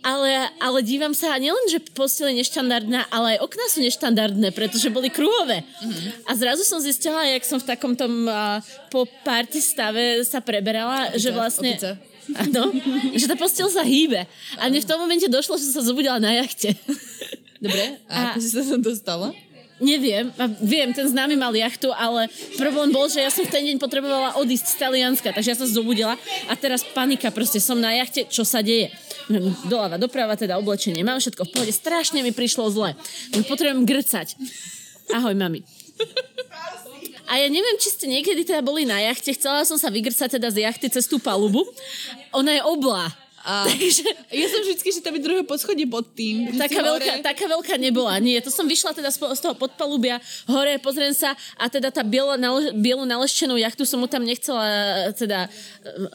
Ale, 0.00 0.48
ale 0.56 0.78
dívam 0.80 1.12
sa, 1.12 1.36
nielen, 1.36 1.68
že 1.68 1.76
postel 1.92 2.32
je 2.32 2.40
neštandardná, 2.40 3.12
ale 3.12 3.36
aj 3.36 3.38
okná 3.44 3.64
sú 3.68 3.84
neštandardné, 3.84 4.48
pretože 4.56 4.88
boli 4.88 5.12
kruhové. 5.12 5.60
Mm-hmm. 5.60 6.24
A 6.24 6.30
zrazu 6.32 6.64
som 6.64 6.80
zistila, 6.80 7.20
jak 7.28 7.44
som 7.44 7.60
v 7.60 7.68
takom 7.68 7.92
tom 7.92 8.24
uh, 8.24 8.64
po 8.88 9.04
party 9.24 9.60
stave 9.60 10.24
sa 10.24 10.40
preberala, 10.40 11.12
opica, 11.12 11.20
že 11.20 11.28
vlastne... 11.36 11.72
Opica. 11.76 11.92
Áno, 12.30 12.70
že 13.10 13.26
tá 13.26 13.34
postel 13.34 13.66
sa 13.66 13.82
hýbe. 13.82 14.22
A 14.54 14.70
mne 14.70 14.78
v 14.78 14.86
tom 14.86 15.02
momente 15.02 15.26
došlo, 15.26 15.58
že 15.58 15.66
som 15.66 15.82
sa 15.82 15.90
zobudila 15.90 16.22
na 16.22 16.38
jachte. 16.38 16.78
Dobre, 17.58 17.98
a, 18.06 18.14
a 18.14 18.18
ako 18.32 18.38
si 18.38 18.50
sa 18.54 18.62
tam 18.62 18.80
dostala? 18.80 19.34
Neviem, 19.80 20.28
viem, 20.60 20.92
ten 20.92 21.08
známy 21.08 21.40
mal 21.40 21.56
jachtu, 21.56 21.88
ale 21.96 22.28
problém 22.60 22.92
bol, 22.92 23.08
že 23.08 23.24
ja 23.24 23.32
som 23.32 23.48
v 23.48 23.52
ten 23.52 23.64
deň 23.64 23.80
potrebovala 23.80 24.36
odísť 24.36 24.66
z 24.66 24.76
Talianska, 24.76 25.32
takže 25.32 25.50
ja 25.52 25.56
som 25.56 25.64
zobudila 25.64 26.20
a 26.46 26.52
teraz 26.52 26.84
panika, 26.84 27.32
proste 27.32 27.64
som 27.64 27.80
na 27.80 27.96
jachte, 27.96 28.28
čo 28.28 28.44
sa 28.44 28.60
deje? 28.60 28.92
Doľava, 29.72 29.96
doprava, 29.96 30.36
teda 30.36 30.60
oblečenie, 30.60 31.00
mám 31.00 31.16
všetko 31.16 31.48
v 31.48 31.50
pohode, 31.56 31.72
strašne 31.72 32.20
mi 32.20 32.28
prišlo 32.28 32.68
zle. 32.68 32.92
Potrebujem 33.48 33.88
grcať. 33.88 34.36
Ahoj, 35.16 35.32
mami. 35.32 35.64
A 37.30 37.38
ja 37.38 37.46
neviem, 37.46 37.78
či 37.78 37.94
ste 37.94 38.10
niekedy 38.10 38.42
teda 38.42 38.58
boli 38.58 38.82
na 38.82 38.98
jachte, 39.00 39.32
chcela 39.32 39.62
som 39.62 39.78
sa 39.78 39.86
vygrcať 39.86 40.36
teda 40.36 40.50
z 40.50 40.66
jachty 40.66 40.90
cez 40.90 41.06
tú 41.06 41.22
palubu. 41.22 41.62
Ona 42.34 42.58
je 42.58 42.62
oblá. 42.66 43.06
A 43.44 43.64
Takže... 43.70 44.04
Ja 44.30 44.46
som 44.46 44.60
vždycky, 44.62 44.88
že 44.92 45.00
tam 45.00 45.16
je 45.16 45.22
druhé 45.24 45.42
poschodie 45.42 45.88
pod 45.88 46.04
tým. 46.12 46.52
Taká 46.54 46.84
veľká, 46.84 47.12
taká 47.24 47.44
veľká 47.48 47.74
nebola. 47.80 48.20
Nie, 48.20 48.44
to 48.44 48.52
som 48.52 48.68
vyšla 48.68 48.92
teda 48.92 49.08
z 49.10 49.40
toho 49.40 49.56
podpalubia 49.56 50.20
hore, 50.44 50.76
pozriem 50.78 51.16
sa 51.16 51.32
a 51.56 51.66
teda 51.72 51.88
tá 51.88 52.04
biela, 52.04 52.36
nale, 52.36 52.72
bielu 52.76 53.02
naleštenú 53.08 53.56
jachtu 53.56 53.88
som 53.88 53.98
mu 53.98 54.06
tam 54.06 54.22
nechcela 54.22 55.10
teda 55.16 55.48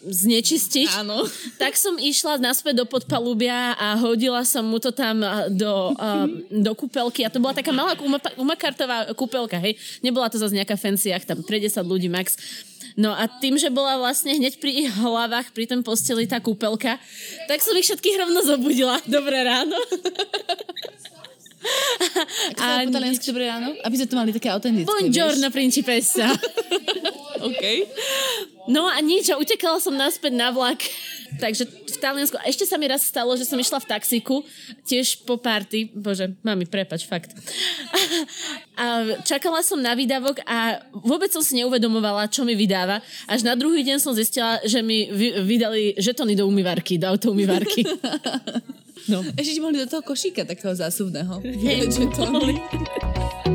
znečistiť. 0.06 1.02
Áno. 1.02 1.26
Tak 1.56 1.80
som 1.80 1.96
išla 1.98 2.38
naspäť 2.38 2.84
do 2.84 2.86
podpalubia 2.86 3.74
a 3.80 3.96
hodila 3.98 4.44
som 4.44 4.68
mu 4.68 4.78
to 4.78 4.92
tam 4.92 5.24
do, 5.50 5.96
uh, 5.96 6.28
do 6.52 6.72
kúpelky 6.76 7.24
a 7.26 7.32
to 7.32 7.40
bola 7.40 7.56
taká 7.56 7.72
malá 7.72 7.96
umakartová 8.36 9.10
kúpelka, 9.16 9.58
hej. 9.58 9.80
Nebola 10.04 10.28
to 10.28 10.38
zase 10.38 10.54
nejaká 10.54 10.76
fancy 10.76 11.16
tam 11.24 11.42
pre 11.42 11.58
10 11.58 11.80
ľudí 11.88 12.12
max. 12.12 12.36
No 12.96 13.12
a 13.12 13.28
tým, 13.28 13.60
že 13.60 13.68
bola 13.68 14.00
vlastne 14.00 14.32
hneď 14.40 14.56
pri 14.56 14.88
ich 14.88 14.90
hlavách, 14.96 15.52
pri 15.52 15.68
tom 15.68 15.84
posteli 15.84 16.24
tá 16.24 16.40
kúpelka, 16.40 16.96
tak 17.48 17.60
som 17.62 17.78
ich 17.78 17.88
všetkých 17.88 18.20
rovno 18.22 18.40
zobudila. 18.42 19.00
Dobré 19.06 19.44
ráno. 19.44 19.78
A 22.62 22.86
po 22.86 22.94
taliansky 22.94 23.26
dobré 23.34 23.50
ráno? 23.50 23.74
Aby 23.82 23.96
sme 23.98 24.08
to 24.10 24.16
mali 24.18 24.32
také 24.34 24.54
autentické, 24.54 24.86
Buongiorno, 24.86 25.50
principessa. 25.50 26.30
OK. 27.48 27.64
No 28.70 28.86
a 28.90 28.98
nič, 29.02 29.30
a 29.34 29.38
utekala 29.38 29.82
som 29.82 29.94
naspäť 29.94 30.34
na 30.34 30.54
vlak. 30.54 30.82
Takže 31.42 31.66
v 31.96 32.04
Taliansku. 32.04 32.38
A 32.38 32.46
ešte 32.48 32.68
sa 32.68 32.76
mi 32.76 32.86
raz 32.86 33.08
stalo, 33.08 33.34
že 33.40 33.48
som 33.48 33.58
išla 33.58 33.80
v 33.80 33.88
taxíku, 33.90 34.44
tiež 34.84 35.24
po 35.24 35.40
party. 35.40 35.96
Bože, 35.96 36.36
mami, 36.44 36.68
prepač, 36.68 37.08
fakt. 37.08 37.32
A 38.76 39.16
čakala 39.24 39.64
som 39.64 39.80
na 39.80 39.96
výdavok 39.96 40.44
a 40.44 40.84
vôbec 40.92 41.32
som 41.32 41.40
si 41.40 41.56
neuvedomovala, 41.64 42.28
čo 42.28 42.44
mi 42.44 42.60
vydáva. 42.60 43.00
Až 43.24 43.48
na 43.48 43.56
druhý 43.56 43.88
deň 43.88 44.04
som 44.04 44.12
zistila, 44.12 44.60
že 44.68 44.84
mi 44.84 45.08
vydali 45.48 45.96
žetony 45.96 46.36
do 46.36 46.44
umývarky, 46.44 47.00
do 47.00 47.08
autoumývarky. 47.08 47.88
No. 49.06 49.22
Ešte 49.38 49.54
ti 49.54 49.62
mohli 49.62 49.78
do 49.78 49.86
toho 49.86 50.02
košíka 50.02 50.50
takého 50.50 50.74
zásuvného. 50.74 51.38
Hej, 51.62 51.94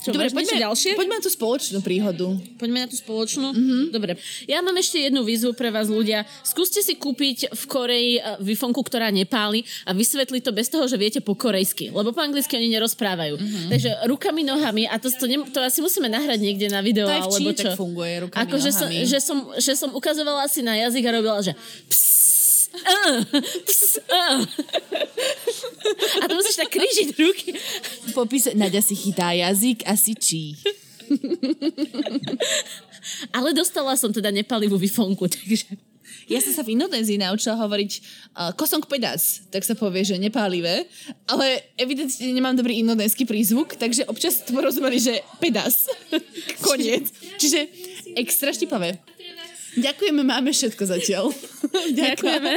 Čo, 0.00 0.16
Dobre, 0.16 0.32
poďme, 0.32 0.56
ďalšie? 0.56 0.96
poďme 0.96 1.20
na 1.20 1.22
tú 1.22 1.28
spoločnú 1.28 1.78
príhodu. 1.84 2.32
Poďme 2.56 2.78
na 2.84 2.88
tú 2.88 2.96
spoločnú? 2.96 3.52
Mm-hmm. 3.52 3.82
Dobre. 3.92 4.16
Ja 4.48 4.64
mám 4.64 4.72
ešte 4.80 4.96
jednu 4.96 5.20
výzvu 5.20 5.52
pre 5.52 5.68
vás 5.68 5.92
ľudia. 5.92 6.24
Skúste 6.40 6.80
si 6.80 6.96
kúpiť 6.96 7.52
v 7.52 7.62
Koreji 7.68 8.12
vifonku, 8.40 8.80
ktorá 8.80 9.12
nepáli 9.12 9.60
a 9.84 9.92
vysvetliť 9.92 10.40
to 10.40 10.52
bez 10.56 10.72
toho, 10.72 10.88
že 10.88 10.96
viete 10.96 11.20
po 11.20 11.36
korejsky. 11.36 11.92
Lebo 11.92 12.16
po 12.16 12.24
anglicky 12.24 12.56
oni 12.56 12.72
nerozprávajú. 12.72 13.36
Mm-hmm. 13.36 13.68
Takže 13.68 13.90
rukami, 14.08 14.40
nohami 14.40 14.88
a 14.88 14.96
to, 14.96 15.12
to, 15.12 15.28
ne, 15.28 15.44
to 15.52 15.60
asi 15.60 15.84
musíme 15.84 16.08
nahrať 16.08 16.40
niekde 16.40 16.72
na 16.72 16.80
video. 16.80 17.04
To 17.04 17.12
aj 17.12 17.20
v 17.20 17.28
alebo 17.36 17.50
čo. 17.52 17.68
tak 17.68 17.76
funguje, 17.76 18.12
rukami, 18.24 18.40
Ako, 18.40 18.56
nohami. 18.56 18.64
Že 18.64 18.72
som, 18.72 18.88
že, 19.04 19.18
som, 19.20 19.36
že 19.60 19.72
som 19.76 19.90
ukazovala 19.92 20.48
si 20.48 20.64
na 20.64 20.80
jazyk 20.80 21.04
a 21.04 21.10
robila, 21.20 21.44
že 21.44 21.52
ps, 21.92 22.39
Uh, 22.70 23.26
ps, 23.66 23.98
uh. 23.98 24.46
A 26.22 26.24
to 26.30 26.34
musíš 26.38 26.56
tak 26.56 26.70
krížiť 26.70 27.08
ruky. 27.18 27.58
Popise, 28.14 28.54
Nadia 28.54 28.78
si 28.78 28.94
chytá 28.94 29.34
jazyk 29.34 29.82
a 29.86 29.98
si 29.98 30.14
čí. 30.14 30.54
Ale 33.36 33.50
dostala 33.50 33.98
som 33.98 34.14
teda 34.14 34.30
nepalivú 34.30 34.78
vifonku, 34.78 35.26
takže... 35.26 35.66
Ja 36.30 36.38
som 36.38 36.54
sa 36.54 36.62
v 36.62 36.78
Indonézii 36.78 37.18
naučila 37.18 37.58
hovoriť 37.58 37.92
uh, 38.38 38.50
kosong 38.54 38.86
pedas, 38.86 39.46
tak 39.50 39.66
sa 39.66 39.74
povie, 39.74 40.06
že 40.06 40.14
nepálivé, 40.14 40.86
ale 41.26 41.74
evidentne 41.74 42.22
nemám 42.30 42.54
dobrý 42.54 42.82
indonésky 42.82 43.26
prízvuk, 43.26 43.74
takže 43.74 44.06
občas 44.06 44.38
to 44.42 44.54
porozumeli, 44.54 45.02
že 45.02 45.22
pedas. 45.42 45.90
Koniec. 46.66 47.10
Čiže 47.38 47.66
extra 48.14 48.54
štipavé. 48.54 48.98
Ďakujeme, 49.78 50.26
máme 50.26 50.50
všetko 50.50 50.82
zatiaľ. 50.82 51.30
Ďakujeme. 52.00 52.52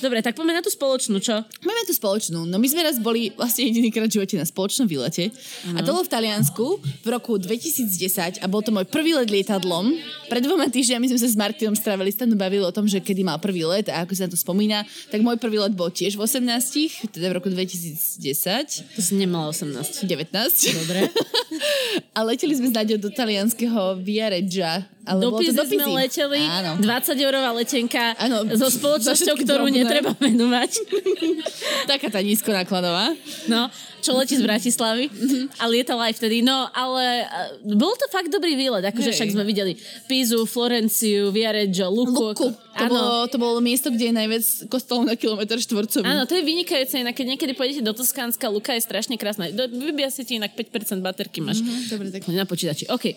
Dobre, 0.00 0.18
tak 0.24 0.34
poďme 0.34 0.56
na 0.56 0.64
tú 0.64 0.72
spoločnú, 0.72 1.20
čo? 1.20 1.44
Máme 1.44 1.82
tú 1.84 1.92
spoločnú. 1.92 2.48
No 2.48 2.56
my 2.56 2.66
sme 2.66 2.82
raz 2.82 2.96
boli 2.96 3.30
vlastne 3.36 3.68
jedinýkrát 3.68 4.08
v 4.08 4.16
živote 4.18 4.40
na 4.40 4.48
spoločnom 4.48 4.88
výlete. 4.88 5.30
Uh-huh. 5.30 5.76
A 5.76 5.84
to 5.84 5.92
bolo 5.92 6.02
v 6.02 6.10
Taliansku 6.10 6.66
v 7.04 7.08
roku 7.12 7.36
2010 7.36 8.40
a 8.40 8.46
bol 8.48 8.64
to 8.64 8.72
môj 8.72 8.88
prvý 8.88 9.14
let 9.14 9.28
lietadlom. 9.28 9.94
Pred 10.32 10.42
dvoma 10.48 10.72
týždňami 10.72 11.06
sme 11.12 11.20
sa 11.20 11.28
s 11.28 11.36
Martinom 11.36 11.76
strávili 11.76 12.10
stanu 12.10 12.34
bavili 12.34 12.64
o 12.64 12.72
tom, 12.72 12.88
že 12.88 12.98
kedy 13.04 13.22
mal 13.22 13.38
prvý 13.38 13.68
let 13.68 13.92
a 13.92 14.02
ako 14.02 14.12
sa 14.16 14.26
na 14.26 14.32
to 14.32 14.40
spomína. 14.40 14.88
Tak 15.12 15.20
môj 15.20 15.36
prvý 15.36 15.60
let 15.60 15.76
bol 15.76 15.92
tiež 15.92 16.16
v 16.16 16.24
18, 16.24 17.12
teda 17.12 17.30
v 17.30 17.34
roku 17.36 17.52
2010. 17.52 18.96
To 18.96 19.00
si 19.04 19.12
nemala 19.14 19.52
18. 19.52 20.08
19. 20.08 20.32
Dobre. 20.82 21.00
a 22.16 22.18
leteli 22.24 22.56
sme 22.56 22.72
s 22.72 22.74
do 22.98 23.10
talianského 23.12 24.00
Viareggia 24.00 24.88
ale 25.02 25.18
do 25.26 25.34
sme 25.34 25.86
leteli, 25.98 26.21
Áno. 26.46 26.78
20 26.78 27.18
eurová 27.18 27.50
letenka 27.56 28.14
Áno. 28.18 28.46
so 28.54 28.68
spoločnosťou, 28.70 29.34
ktorú 29.42 29.66
drobné. 29.66 29.82
netreba 29.82 30.12
menovať. 30.18 30.70
Taká 31.90 32.08
tá 32.12 32.20
nízkonákladová. 32.22 33.16
No, 33.48 33.72
čo 34.02 34.18
letí 34.18 34.34
z 34.34 34.42
Bratislavy 34.42 35.06
a 35.62 35.64
lietala 35.70 36.10
aj 36.10 36.18
vtedy. 36.18 36.42
No, 36.42 36.66
ale 36.74 37.22
uh, 37.22 37.74
bol 37.78 37.94
to 37.94 38.10
fakt 38.10 38.28
dobrý 38.28 38.58
výlet, 38.58 38.82
akože 38.82 39.14
Hej. 39.14 39.16
však 39.16 39.30
sme 39.38 39.44
videli 39.46 39.78
Pizu, 40.10 40.42
Florenciu, 40.44 41.30
Viareggio, 41.30 41.86
Luku. 41.86 42.34
Luku. 42.34 42.50
To, 42.52 42.84
bolo, 42.88 43.28
to 43.30 43.36
bolo 43.38 43.58
miesto, 43.62 43.92
kde 43.94 44.10
je 44.10 44.14
najviac 44.16 44.44
kostolov 44.66 45.06
na 45.06 45.14
kilometr 45.14 45.60
štvorcový. 45.60 46.02
Áno, 46.02 46.26
to 46.26 46.34
je 46.34 46.42
vynikajúce, 46.42 46.98
inak 46.98 47.14
keď 47.14 47.36
niekedy 47.36 47.52
pôjdete 47.54 47.84
do 47.84 47.94
Toskánska, 47.94 48.50
Luka 48.50 48.74
je 48.74 48.82
strašne 48.82 49.14
krásna. 49.14 49.46
Vybia 49.70 50.10
si 50.10 50.26
ti 50.26 50.40
inak 50.40 50.56
5% 50.56 50.98
baterky 50.98 51.38
máš. 51.44 51.62
Mm-hmm, 51.62 51.88
dobre, 51.92 52.06
tak. 52.10 52.26
Na 52.32 52.48
počítači. 52.48 52.90
OK. 52.90 53.12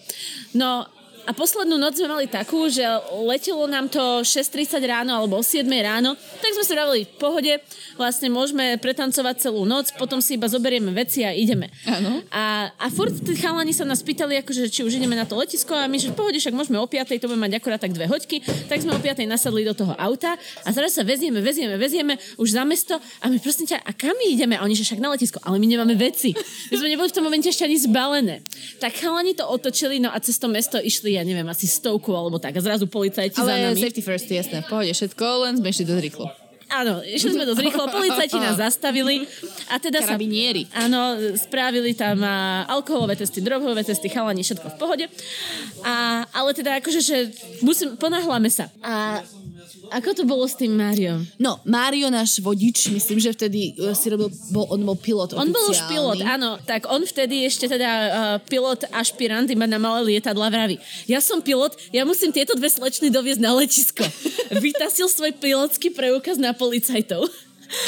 No, 0.54 0.86
a 1.26 1.32
poslednú 1.34 1.82
noc 1.82 1.98
sme 1.98 2.06
mali 2.06 2.26
takú, 2.30 2.70
že 2.70 2.86
letelo 3.26 3.66
nám 3.66 3.90
to 3.90 4.22
6.30 4.22 4.78
ráno 4.86 5.18
alebo 5.18 5.42
o 5.42 5.44
7 5.44 5.66
ráno, 5.82 6.14
tak 6.38 6.54
sme 6.54 6.64
si 6.64 6.72
vravili 6.78 7.02
v 7.10 7.14
pohode, 7.18 7.54
vlastne 7.98 8.30
môžeme 8.30 8.78
pretancovať 8.78 9.50
celú 9.50 9.66
noc, 9.66 9.90
potom 9.98 10.22
si 10.22 10.38
iba 10.38 10.46
zoberieme 10.46 10.94
veci 10.94 11.26
a 11.26 11.34
ideme. 11.34 11.74
Áno. 11.90 12.22
A, 12.30 12.70
a 12.78 12.88
furt 12.94 13.14
tí 13.26 13.34
chalani 13.34 13.74
sa 13.74 13.90
nás 13.90 14.06
pýtali, 14.06 14.38
akože, 14.46 14.70
či 14.70 14.86
už 14.86 15.02
ideme 15.02 15.18
na 15.18 15.26
to 15.26 15.34
letisko 15.34 15.74
a 15.74 15.90
my, 15.90 15.98
že 15.98 16.14
v 16.14 16.18
pohode, 16.18 16.38
však 16.38 16.54
môžeme 16.54 16.78
o 16.78 16.86
5, 16.86 17.18
to 17.18 17.26
bude 17.26 17.42
mať 17.42 17.58
akorát 17.58 17.82
tak 17.82 17.98
dve 17.98 18.06
hoďky, 18.06 18.46
tak 18.70 18.86
sme 18.86 18.94
o 18.94 19.02
5 19.02 19.26
nasadli 19.26 19.66
do 19.66 19.74
toho 19.74 19.98
auta 19.98 20.38
a 20.38 20.70
teraz 20.70 20.94
sa 20.94 21.02
vezieme, 21.02 21.42
vezieme, 21.42 21.74
vezieme 21.82 22.22
už 22.38 22.54
za 22.54 22.62
mesto 22.62 23.02
a 23.02 23.26
my 23.34 23.42
prosím 23.42 23.66
ťa, 23.66 23.82
a 23.82 23.92
kam 23.98 24.14
my 24.14 24.30
ideme? 24.30 24.54
A 24.54 24.62
oni, 24.62 24.78
že 24.78 24.86
však 24.86 25.02
na 25.02 25.10
letisko, 25.10 25.42
ale 25.42 25.58
my 25.58 25.66
nemáme 25.66 25.98
veci. 25.98 26.38
My 26.70 26.76
sme 26.78 26.94
neboli 26.94 27.10
v 27.10 27.16
tom 27.18 27.26
momente 27.26 27.50
ešte 27.50 27.66
ani 27.66 27.82
zbalené. 27.82 28.46
Tak 28.78 28.94
chalani 29.02 29.34
to 29.34 29.50
otočili, 29.50 29.98
no 29.98 30.14
a 30.14 30.22
cez 30.22 30.38
to 30.38 30.46
mesto 30.46 30.78
išli 30.78 31.15
ja 31.16 31.24
neviem, 31.24 31.48
asi 31.48 31.66
stovku 31.66 32.12
alebo 32.12 32.38
tak. 32.38 32.54
A 32.56 32.62
zrazu 32.62 32.86
policajti 32.86 33.40
Ale 33.40 33.48
za 33.48 33.56
nami. 33.72 33.80
safety 33.80 34.02
first, 34.04 34.28
jasné. 34.28 34.62
V 34.64 34.68
pohode 34.68 34.92
všetko, 34.92 35.26
len 35.48 35.54
sme 35.58 35.68
išli 35.72 35.86
dosť 35.88 36.04
rýchlo. 36.04 36.28
Áno, 36.66 36.98
išli 37.06 37.38
sme 37.38 37.46
dosť 37.46 37.62
rýchlo, 37.62 37.84
policajti 37.94 38.42
nás 38.42 38.58
zastavili 38.58 39.30
a 39.70 39.78
teda 39.78 40.02
Karabinieri. 40.02 40.66
sa... 40.66 40.90
Áno, 40.90 41.14
spravili 41.38 41.94
tam 41.94 42.26
alkoholové 42.66 43.14
testy, 43.14 43.38
drogové 43.38 43.86
testy, 43.86 44.10
chalani, 44.10 44.42
všetko 44.42 44.74
v 44.74 44.78
pohode. 44.82 45.06
A, 45.86 46.26
ale 46.34 46.58
teda 46.58 46.82
akože, 46.82 47.02
že 47.06 47.18
musím, 47.62 47.94
ponáhľame 48.02 48.50
sa. 48.50 48.74
A 48.82 49.22
Ako 49.94 50.18
to 50.18 50.24
bolo 50.26 50.46
s 50.46 50.58
tým 50.58 50.74
Máriom? 50.74 51.24
No, 51.38 51.62
Mário, 51.66 52.10
náš 52.10 52.42
vodič, 52.42 52.90
myslím, 52.90 53.22
že 53.22 53.34
vtedy 53.34 53.78
uh, 53.78 53.94
si 53.94 54.10
robil, 54.10 54.34
bol, 54.50 54.66
on 54.72 54.82
bol 54.82 54.98
pilot 54.98 55.38
On 55.38 55.50
bol 55.50 55.66
už 55.70 55.78
oficiálny. 55.78 55.92
pilot, 55.94 56.20
áno. 56.26 56.52
Tak 56.64 56.90
on 56.90 57.02
vtedy 57.06 57.46
ešte 57.46 57.70
teda 57.70 57.90
uh, 57.90 58.10
pilot 58.46 58.90
ašpirant 58.90 59.48
iba 59.50 59.70
na 59.70 59.78
malé 59.78 60.16
lietadla 60.16 60.50
vraví. 60.50 60.82
Ja 61.06 61.22
som 61.22 61.42
pilot, 61.42 61.78
ja 61.94 62.06
musím 62.08 62.34
tieto 62.34 62.58
dve 62.58 62.72
slečny 62.72 63.14
doviezť 63.14 63.42
na 63.42 63.52
letisko. 63.54 64.04
Vytasil 64.66 65.08
svoj 65.10 65.36
pilotský 65.38 65.94
preukaz 65.94 66.42
na 66.42 66.54
policajtov. 66.54 67.30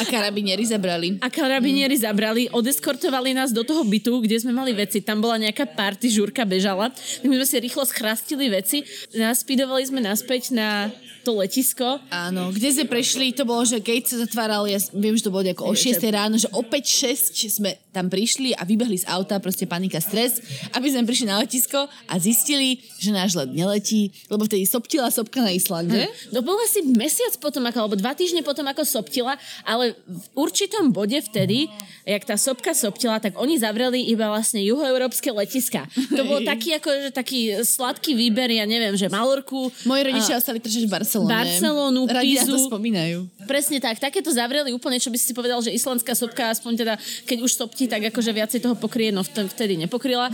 A 0.01 0.03
karabinieri 0.09 0.65
zabrali. 0.65 1.21
A 1.21 1.29
karabinieri 1.29 1.97
mm. 1.97 2.01
zabrali, 2.01 2.43
odeskortovali 2.49 3.33
nás 3.37 3.53
do 3.53 3.61
toho 3.61 3.85
bytu, 3.85 4.25
kde 4.25 4.41
sme 4.41 4.53
mali 4.53 4.73
veci. 4.73 5.05
Tam 5.05 5.21
bola 5.21 5.37
nejaká 5.37 5.69
party, 5.69 6.09
žurka 6.09 6.43
bežala. 6.43 6.89
My 7.21 7.33
sme 7.37 7.45
si 7.45 7.57
rýchlo 7.61 7.85
schrastili 7.85 8.49
veci. 8.49 8.81
Naspidovali 9.13 9.85
sme 9.85 10.01
naspäť 10.01 10.53
na 10.53 10.89
to 11.27 11.35
letisko. 11.35 11.99
Áno, 12.07 12.55
kde 12.55 12.71
sme 12.71 12.85
prešli, 12.87 13.35
to 13.35 13.43
bolo, 13.43 13.67
že 13.67 13.83
gate 13.83 14.07
sa 14.07 14.23
zatváral, 14.23 14.63
ja 14.63 14.79
viem, 14.95 15.11
že 15.19 15.27
to 15.27 15.33
bolo 15.35 15.43
nejako 15.43 15.67
o 15.67 15.75
6 15.75 15.99
ráno, 16.07 16.39
že 16.39 16.47
o 16.55 16.63
5-6 16.63 17.59
sme 17.59 17.75
tam 17.97 18.13
prišli 18.13 18.53
a 18.53 18.61
vybehli 18.61 19.01
z 19.01 19.09
auta, 19.09 19.41
proste 19.41 19.65
panika, 19.65 19.97
stres, 19.97 20.37
aby 20.77 20.93
sme 20.93 21.09
prišli 21.09 21.25
na 21.25 21.41
letisko 21.41 21.89
a 21.89 22.13
zistili, 22.21 22.77
že 23.01 23.09
náš 23.09 23.33
let 23.33 23.49
neletí, 23.49 24.13
lebo 24.29 24.45
vtedy 24.45 24.69
soptila 24.69 25.09
sopka 25.09 25.41
na 25.41 25.49
Islande. 25.49 26.05
Hm. 26.05 26.37
To 26.37 26.45
bolo 26.45 26.61
asi 26.61 26.85
mesiac 26.85 27.33
potom, 27.41 27.65
ako, 27.65 27.77
alebo 27.81 27.97
dva 27.97 28.13
týždne 28.13 28.45
potom, 28.45 28.69
ako 28.69 28.85
soptila, 28.85 29.33
ale 29.65 29.97
v 30.05 30.25
určitom 30.37 30.93
bode 30.93 31.17
vtedy, 31.25 31.65
jak 32.05 32.21
tá 32.23 32.37
sopka 32.37 32.77
soptila, 32.77 33.17
tak 33.17 33.33
oni 33.33 33.57
zavreli 33.57 34.05
iba 34.13 34.29
vlastne 34.29 34.61
juhoeurópske 34.61 35.33
letiska. 35.33 35.89
To 36.13 36.23
bol 36.29 36.45
taký, 36.45 36.77
ako, 36.77 36.89
že 37.07 37.09
taký 37.09 37.39
sladký 37.65 38.13
výber, 38.13 38.53
ja 38.53 38.69
neviem, 38.69 38.93
že 38.93 39.09
Malorku. 39.09 39.73
Moji 39.89 40.01
rodičia 40.05 40.37
ostali 40.37 40.61
držať 40.61 40.85
v 40.85 40.91
Barcelone. 40.91 41.31
Barcelonu, 41.33 42.01
Radi 42.05 42.37
na 42.37 42.45
to 42.45 42.55
Pizu. 42.61 42.67
spomínajú. 42.69 43.19
Presne 43.47 43.79
tak, 43.79 43.97
takéto 43.97 44.29
zavreli 44.29 44.75
úplne, 44.75 44.99
čo 44.99 45.07
by 45.07 45.15
si 45.15 45.31
povedal, 45.31 45.63
že 45.63 45.71
islandská 45.71 46.13
sopka, 46.13 46.51
aspoň 46.51 46.73
teda, 46.83 46.93
keď 47.23 47.37
už 47.41 47.51
sopti, 47.55 47.87
tak 47.87 48.11
akože 48.11 48.35
viacej 48.35 48.59
toho 48.59 48.75
pokrie, 48.75 49.15
no 49.15 49.23
vt- 49.23 49.47
vtedy 49.47 49.79
nepokryla. 49.79 50.27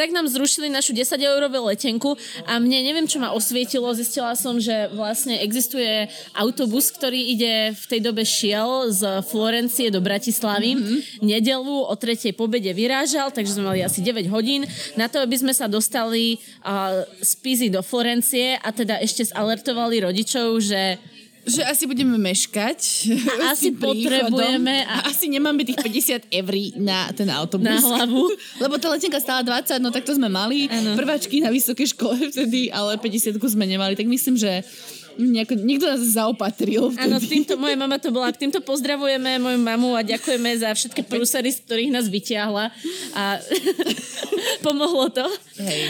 tak 0.00 0.12
nám 0.12 0.28
zrušili 0.28 0.68
našu 0.68 0.92
10 0.92 1.16
eurovú 1.16 1.72
letenku 1.72 2.14
a 2.44 2.60
mne 2.60 2.84
neviem, 2.84 3.08
čo 3.08 3.18
ma 3.18 3.32
osvietilo, 3.32 3.88
zistila 3.96 4.36
som, 4.36 4.60
že 4.60 4.92
vlastne 4.92 5.40
existuje 5.40 6.12
autobus, 6.36 6.92
ktorý 6.92 7.18
ide 7.32 7.72
v 7.72 7.84
tej 7.88 8.00
dobe 8.04 8.22
šiel 8.28 8.92
z 8.92 9.24
Florencie 9.24 9.88
do 9.88 10.04
Bratislavy. 10.04 10.76
Mm-hmm. 10.76 10.98
Nedelu 11.24 11.76
o 11.88 11.94
tretej 11.96 12.36
pobede 12.36 12.70
vyrážal, 12.76 13.32
takže 13.32 13.56
sme 13.56 13.72
mali 13.72 13.80
asi 13.80 14.04
9 14.04 14.28
hodín 14.28 14.68
na 14.94 15.08
to, 15.08 15.24
aby 15.24 15.40
sme 15.40 15.56
sa 15.56 15.64
dostali 15.64 16.36
uh, 16.66 17.02
z 17.24 17.32
Pizy 17.40 17.68
do 17.72 17.80
Florencie 17.80 18.60
a 18.60 18.68
teda 18.68 19.00
ešte 19.00 19.24
zalertovali 19.32 20.04
rodičov, 20.04 20.60
že 20.60 21.00
Že 21.48 21.62
asi 21.64 21.84
budeme 21.88 22.14
meškať. 22.14 22.78
A 23.40 23.50
asi 23.56 23.72
potrebujeme 23.72 24.84
A... 24.84 25.00
a- 25.00 25.04
asi 25.08 25.26
nemáme 25.26 25.64
tých 25.64 25.80
50 25.80 26.28
eur 26.28 26.54
na 26.76 27.08
ten 27.16 27.26
autobus. 27.32 27.64
Na 27.66 27.80
hlavu. 27.80 28.28
Lebo 28.62 28.76
tá 28.76 28.92
letenka 28.92 29.18
stála 29.18 29.40
20, 29.40 29.80
no 29.80 29.88
tak 29.88 30.04
to 30.04 30.12
sme 30.12 30.28
mali. 30.28 30.68
Áno. 30.68 30.94
Prváčky 30.94 31.40
na 31.40 31.48
vysokej 31.48 31.96
škole 31.96 32.28
vtedy, 32.28 32.68
ale 32.68 33.00
50 33.00 33.40
sme 33.40 33.64
nemali. 33.64 33.96
Tak 33.96 34.04
myslím, 34.04 34.36
že 34.36 34.60
nejako, 35.18 35.58
niekto 35.58 35.90
nás 35.90 35.98
zaopatril. 36.14 36.94
Áno, 36.94 37.18
týmto, 37.18 37.58
moja 37.58 37.74
mama 37.74 37.98
to 37.98 38.14
bola. 38.14 38.30
Týmto 38.30 38.62
pozdravujeme 38.62 39.42
moju 39.42 39.58
mamu 39.58 39.98
a 39.98 40.06
ďakujeme 40.06 40.46
za 40.62 40.70
všetky 40.70 41.02
prúsery, 41.02 41.50
z 41.50 41.58
ktorých 41.66 41.90
nás 41.90 42.06
vyťahla. 42.06 42.70
A 43.18 43.42
pomohlo 44.66 45.10
to. 45.10 45.26
Hej. 45.58 45.80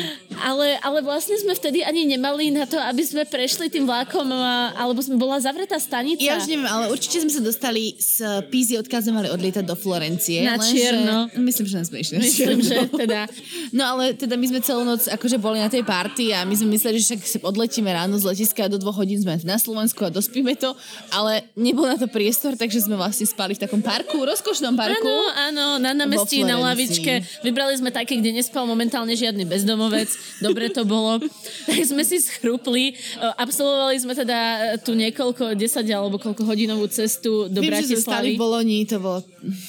Ale, 0.42 0.79
ale 0.81 0.98
vlastne 1.03 1.35
sme 1.38 1.55
vtedy 1.55 1.83
ani 1.83 2.07
nemali 2.07 2.51
na 2.55 2.64
to, 2.64 2.79
aby 2.79 3.03
sme 3.03 3.22
prešli 3.27 3.68
tým 3.68 3.85
vlákom, 3.85 4.27
a, 4.31 4.72
alebo 4.77 5.03
sme 5.03 5.18
bola 5.18 5.38
zavretá 5.42 5.77
stanica. 5.77 6.22
Ja 6.22 6.38
už 6.38 6.46
neviem, 6.46 6.68
ale 6.68 6.90
určite 6.90 7.22
sme 7.22 7.33
sa 7.33 7.42
dostali 7.42 7.98
z 7.98 8.44
Pízy, 8.48 8.79
mali 9.11 9.29
odlietať 9.29 9.64
do 9.64 9.74
Florencie. 9.74 10.44
Na 10.46 10.57
lenže- 10.57 10.72
čierno. 10.74 11.16
Myslím, 11.38 11.66
že 11.66 11.85
sme 11.85 11.98
išli 12.03 12.16
Myslím, 12.18 12.59
že 12.62 12.87
teda... 12.90 13.27
No 13.72 13.85
ale 13.96 14.14
teda 14.14 14.35
my 14.38 14.46
sme 14.48 14.61
celú 14.62 14.83
noc 14.87 15.05
akože 15.07 15.38
boli 15.40 15.59
na 15.59 15.68
tej 15.68 15.83
party 15.85 16.33
a 16.33 16.44
my 16.44 16.55
sme 16.55 16.74
mysleli, 16.77 16.98
že 17.01 17.18
však 17.18 17.44
odletíme 17.44 17.88
ráno 17.90 18.16
z 18.16 18.24
letiska 18.29 18.66
a 18.66 18.72
do 18.72 18.79
dvoch 18.81 18.98
hodín 18.98 19.18
sme 19.20 19.37
na 19.44 19.59
Slovensku 19.61 20.03
a 20.05 20.11
dospíme 20.11 20.55
to, 20.57 20.72
ale 21.12 21.46
nebol 21.55 21.87
na 21.87 21.96
to 21.96 22.07
priestor, 22.11 22.55
takže 22.55 22.85
sme 22.85 22.96
vlastne 22.96 23.27
spali 23.29 23.55
v 23.55 23.61
takom 23.64 23.81
parku, 23.81 24.24
rozkošnom 24.24 24.74
parku. 24.74 25.07
Áno, 25.07 25.16
áno, 25.53 25.66
na 25.83 25.92
námestí, 25.94 26.42
na 26.44 26.59
lavičke. 26.59 27.22
Vybrali 27.44 27.74
sme 27.79 27.90
také, 27.92 28.18
kde 28.18 28.35
nespal 28.35 28.64
momentálne 28.64 29.12
žiadny 29.14 29.44
bezdomovec. 29.48 30.09
Dobre 30.38 30.68
to 30.68 30.82
bolo. 30.82 31.18
Tak 31.68 31.84
sme 31.84 32.02
si 32.02 32.18
schrupli. 32.18 32.90
E, 32.90 32.94
Absolvovali 33.36 33.96
sme 33.96 34.12
teda 34.12 34.38
e, 34.74 34.80
tu 34.80 34.92
niekoľko, 34.92 35.52
10 35.52 35.60
alebo 35.88 36.16
koľko 36.16 36.42
hodinovú 36.44 36.88
cestu 36.88 37.46
do 37.46 37.60
Viem, 37.60 37.76
že 37.76 37.92
sme 37.92 38.00
stali 38.00 38.28
Bratislavy. 38.28 38.30
v 38.30 38.38
Bolonii, 38.38 38.82
to 38.84 38.96
bolo... 38.98 39.18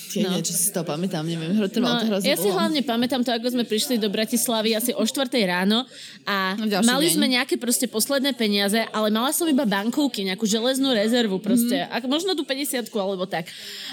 Tie, 0.10 0.22
No. 0.22 0.34
no. 0.34 0.42
čo 0.42 0.52
si 0.52 0.72
to 0.72 0.82
pamätám, 0.82 1.22
neviem, 1.22 1.54
trvalo 1.70 2.02
to 2.02 2.06
No, 2.06 2.10
hrozne 2.10 2.26
ja 2.26 2.34
si 2.34 2.48
dlho. 2.48 2.58
hlavne 2.58 2.82
pamätám 2.82 3.22
to, 3.22 3.30
ako 3.30 3.54
sme 3.54 3.64
prišli 3.64 3.96
do 3.96 4.10
Bratislavy 4.10 4.74
asi 4.74 4.92
o 4.92 5.06
4 5.06 5.30
ráno 5.46 5.86
a 6.26 6.58
No, 6.58 6.82
mali 6.82 7.06
deň. 7.06 7.14
sme 7.14 7.26
nejaké 7.30 7.56
proste 7.56 7.86
posledné 7.86 8.34
peniaze, 8.34 8.82
ale 8.90 9.08
mala 9.10 9.30
som 9.30 9.46
iba 9.46 9.64
bankovky, 9.64 10.26
nejakú 10.26 10.50
železnú 10.50 10.90
rezervu 10.92 11.38
proste. 11.38 11.86
Mm. 11.86 12.10
možno 12.10 12.34
tú 12.34 12.42
50 12.42 12.90
alebo 12.90 13.30
tak. 13.30 13.46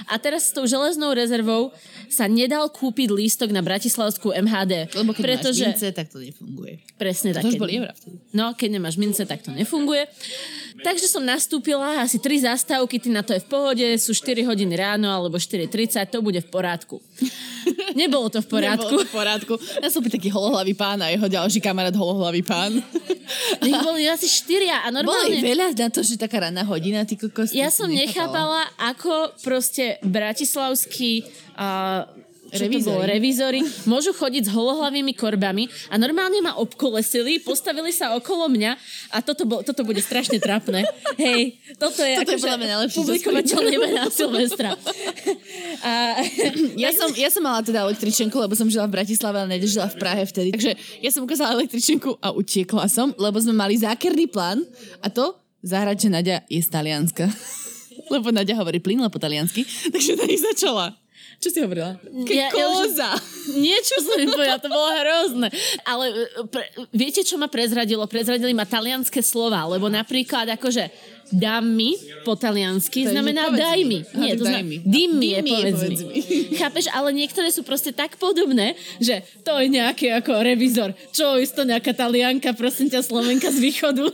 A 0.09 0.17
teraz 0.17 0.49
s 0.49 0.57
tou 0.57 0.65
železnou 0.65 1.13
rezervou 1.13 1.69
sa 2.09 2.25
nedal 2.25 2.73
kúpiť 2.73 3.13
lístok 3.13 3.53
na 3.53 3.61
Bratislavskú 3.61 4.33
MHD. 4.33 4.97
Lebo 4.97 5.13
keď 5.13 5.23
pretože, 5.23 5.61
máš 5.61 5.77
mince, 5.77 5.89
tak 5.93 6.09
to 6.09 6.17
nefunguje. 6.17 6.56
Presne 6.97 7.37
tak. 7.37 7.45
To 7.45 7.53
už 7.53 7.61
boli 7.61 7.77
eurá 7.77 7.93
vtedy. 7.93 8.17
No, 8.33 8.57
keď 8.57 8.81
nemáš 8.81 8.97
mince, 8.97 9.29
tak 9.29 9.45
to 9.45 9.53
nefunguje. 9.53 10.09
Takže 10.81 11.09
som 11.09 11.25
nastúpila 11.25 12.01
asi 12.01 12.21
tri 12.21 12.41
zastávky, 12.41 13.01
ty 13.01 13.09
na 13.09 13.25
to 13.25 13.33
je 13.37 13.41
v 13.41 13.49
pohode, 13.49 13.87
sú 14.01 14.13
4 14.13 14.45
hodiny 14.45 14.77
ráno 14.77 15.09
alebo 15.09 15.41
4.30, 15.41 16.05
to 16.09 16.21
bude 16.21 16.41
v 16.41 16.49
porádku. 16.49 17.01
Nebolo 18.01 18.29
to 18.29 18.45
v 18.45 18.49
porádku. 18.49 18.93
Nebolo 18.93 19.05
to 19.05 19.09
v 19.09 19.13
porádku. 19.13 19.55
Ja 19.81 19.89
som 19.89 20.05
taký 20.05 20.29
holohlavý 20.29 20.77
pán 20.77 21.01
a 21.01 21.09
jeho 21.09 21.29
ďalší 21.29 21.65
kamarát 21.65 21.97
holohlavý 21.97 22.45
pán. 22.45 22.81
Ich 23.65 23.77
boli 23.83 24.07
asi 24.07 24.29
štyria 24.29 24.85
a 24.85 24.93
normálne... 24.93 25.33
ich 25.33 25.43
veľa 25.43 25.75
na 25.75 25.89
to, 25.89 26.05
že 26.05 26.21
taká 26.21 26.47
ranná 26.47 26.63
hodina, 26.63 27.03
ty 27.09 27.17
kokos. 27.19 27.51
Ja 27.57 27.73
som 27.73 27.91
nechápala, 27.91 28.69
ako 28.79 29.35
proste 29.43 29.99
bratislavskí 30.05 31.27
uh, 31.57 32.26
Čo 32.57 32.73
to 32.73 32.81
bolo, 32.89 33.03
revízori 33.05 33.61
môžu 33.85 34.17
chodiť 34.17 34.49
s 34.49 34.51
holohlavými 34.51 35.13
korbami 35.13 35.69
a 35.93 36.01
normálne 36.01 36.41
ma 36.41 36.57
obkolesili, 36.57 37.41
postavili 37.45 37.93
sa 37.93 38.17
okolo 38.17 38.49
mňa 38.51 38.73
a 39.13 39.19
toto, 39.21 39.45
bol, 39.45 39.61
toto 39.63 39.85
bude 39.85 40.01
strašne 40.01 40.41
trapné. 40.41 40.89
Hej, 41.21 41.61
toto 41.77 42.01
je 42.03 42.15
Toto 42.21 42.37
akože 42.37 42.97
publikovateľné 42.97 43.75
na 43.93 44.05
Silvestra. 44.09 44.75
A, 45.85 45.93
Ja 46.83 46.91
som, 46.93 47.09
ja 47.17 47.29
som 47.33 47.43
mala 47.43 47.65
teda 47.65 47.85
električenku, 47.89 48.37
lebo 48.37 48.53
som 48.53 48.69
žila 48.69 48.87
v 48.87 49.01
Bratislave, 49.01 49.41
ale 49.41 49.57
nežila 49.57 49.89
v 49.89 49.97
Prahe 49.97 50.23
vtedy. 50.29 50.53
Takže 50.53 50.73
ja 51.01 51.11
som 51.13 51.25
ukázala 51.25 51.57
električenku 51.57 52.21
a 52.21 52.33
utiekla 52.33 52.87
som, 52.91 53.13
lebo 53.17 53.41
sme 53.41 53.57
mali 53.57 53.81
zákerný 53.81 54.29
plán 54.29 54.63
a 55.01 55.09
to 55.09 55.35
zahrať, 55.65 56.07
že 56.07 56.09
Nadia 56.13 56.39
je 56.47 56.61
z 56.61 56.69
Talianska. 56.69 57.27
lebo 58.13 58.31
Nadia 58.31 58.59
hovorí 58.59 58.79
plynule 58.79 59.11
po 59.11 59.19
taliansky, 59.19 59.67
takže 59.95 60.19
nich 60.27 60.43
začala. 60.43 60.95
Čo 61.37 61.49
si 61.53 61.59
hovorila? 61.61 62.01
Ke 62.25 62.33
Ja- 62.35 62.51
ja 62.51 62.67
už- 62.67 62.97
koza. 62.97 63.11
Niečo 63.55 63.95
som 64.01 64.17
im 64.19 64.29
povedala, 64.29 64.59
to 64.59 64.67
bolo 64.67 64.89
hrozné. 64.91 65.49
Ale 65.85 66.05
e, 66.11 66.15
pre, 66.49 66.65
viete, 66.91 67.23
čo 67.23 67.37
ma 67.37 67.47
prezradilo? 67.47 68.03
Prezradili 68.07 68.51
ma 68.51 68.65
talianské 68.65 69.21
slova, 69.21 69.63
lebo 69.69 69.87
napríklad 69.87 70.49
akože 70.51 70.89
dám 71.33 71.65
mi 71.67 71.95
po 72.23 72.39
taliansky 72.39 73.07
To 73.07 73.11
je, 73.11 73.15
znamená 73.15 73.51
povedz 73.51 73.63
daj 73.63 73.81
mi. 73.83 73.85
mi. 73.85 73.99
Nie, 74.19 74.33
to 74.39 74.45
znamená 74.45 74.83
dim 74.87 75.11
mi 75.19 75.29
je 75.35 75.41
je, 75.41 75.43
povedz 75.43 75.81
povedz 75.81 76.01
mi. 76.03 76.09
mi. 76.11 76.21
Chápeš, 76.61 76.87
ale 76.95 77.09
niektoré 77.15 77.49
sú 77.51 77.63
proste 77.67 77.91
tak 77.91 78.19
podobné, 78.19 78.79
že 79.03 79.23
to 79.43 79.59
je 79.59 79.67
nejaký 79.71 80.13
ako 80.15 80.43
revizor. 80.43 80.91
Čo, 81.11 81.39
isto 81.39 81.67
nejaká 81.67 81.95
talianka, 81.97 82.55
prosím 82.55 82.91
ťa, 82.93 83.03
Slovenka 83.03 83.51
z 83.51 83.59
východu. 83.59 84.05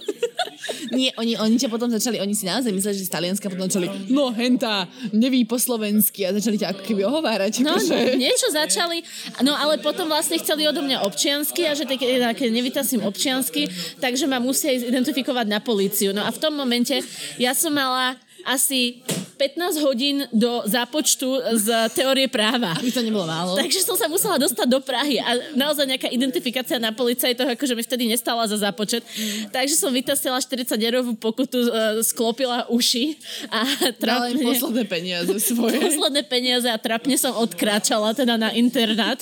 Nie, 0.95 1.11
oni, 1.19 1.35
oni 1.35 1.59
ťa 1.59 1.67
potom 1.67 1.91
začali, 1.91 2.23
oni 2.23 2.39
si 2.39 2.47
naozaj 2.47 2.71
mysleli, 2.71 2.95
že 2.95 3.09
z 3.11 3.13
Talianska 3.13 3.51
potom 3.51 3.67
začali, 3.67 3.91
no 4.15 4.31
henta, 4.31 4.87
neví 5.11 5.43
po 5.43 5.59
slovensky 5.59 6.23
a 6.23 6.31
začali 6.31 6.55
ťa 6.55 6.77
ako 6.77 6.83
keby 6.87 7.03
ohovárať. 7.03 7.67
No, 7.67 7.75
akože. 7.75 8.15
niečo 8.15 8.47
začali, 8.55 9.03
no 9.43 9.59
ale 9.59 9.83
potom 9.83 10.07
vlastne 10.07 10.39
chceli 10.39 10.71
odo 10.71 10.85
mňa 10.85 11.03
občiansky 11.03 11.67
a 11.67 11.75
že 11.75 11.83
keď 11.83 12.49
nevytasím 12.55 13.03
občiansky, 13.03 13.67
takže 13.99 14.31
ma 14.31 14.39
musia 14.39 14.71
identifikovať 14.71 15.47
na 15.51 15.59
políciu. 15.59 16.15
No 16.15 16.23
a 16.23 16.31
v 16.31 16.39
tom 16.39 16.55
momente 16.55 16.95
ja 17.39 17.55
som 17.55 17.75
mala 17.75 18.17
asi 18.45 19.03
15 19.43 19.83
hodín 19.83 20.23
do 20.31 20.63
zápočtu 20.71 21.27
z 21.59 21.67
teórie 21.99 22.31
práva. 22.31 22.79
Aby 22.79 22.95
to 22.95 23.03
nebolo 23.03 23.27
málo. 23.27 23.59
Takže 23.59 23.83
som 23.83 23.99
sa 23.99 24.07
musela 24.07 24.39
dostať 24.39 24.71
do 24.71 24.79
Prahy 24.79 25.19
a 25.19 25.35
naozaj 25.59 25.83
nejaká 25.83 26.07
identifikácia 26.15 26.79
na 26.79 26.95
policajtoch, 26.95 27.51
akože 27.59 27.75
mi 27.75 27.83
vtedy 27.83 28.07
nestala 28.07 28.47
za 28.47 28.63
zápočet. 28.63 29.03
Takže 29.51 29.75
som 29.75 29.91
vytasila 29.91 30.39
40 30.39 30.79
eurovú 30.79 31.19
pokutu, 31.19 31.59
uh, 31.59 31.99
sklopila 32.07 32.71
uši 32.71 33.19
a 33.51 33.67
trapne... 33.99 34.39
Dala 34.39 34.55
posledné 34.55 34.85
peniaze 34.87 35.35
svoje. 35.43 35.83
Posledné 35.83 36.23
peniaze 36.23 36.71
a 36.71 36.79
trapne 36.79 37.19
som 37.19 37.35
odkráčala 37.35 38.15
teda 38.15 38.39
na 38.39 38.55
internát, 38.55 39.19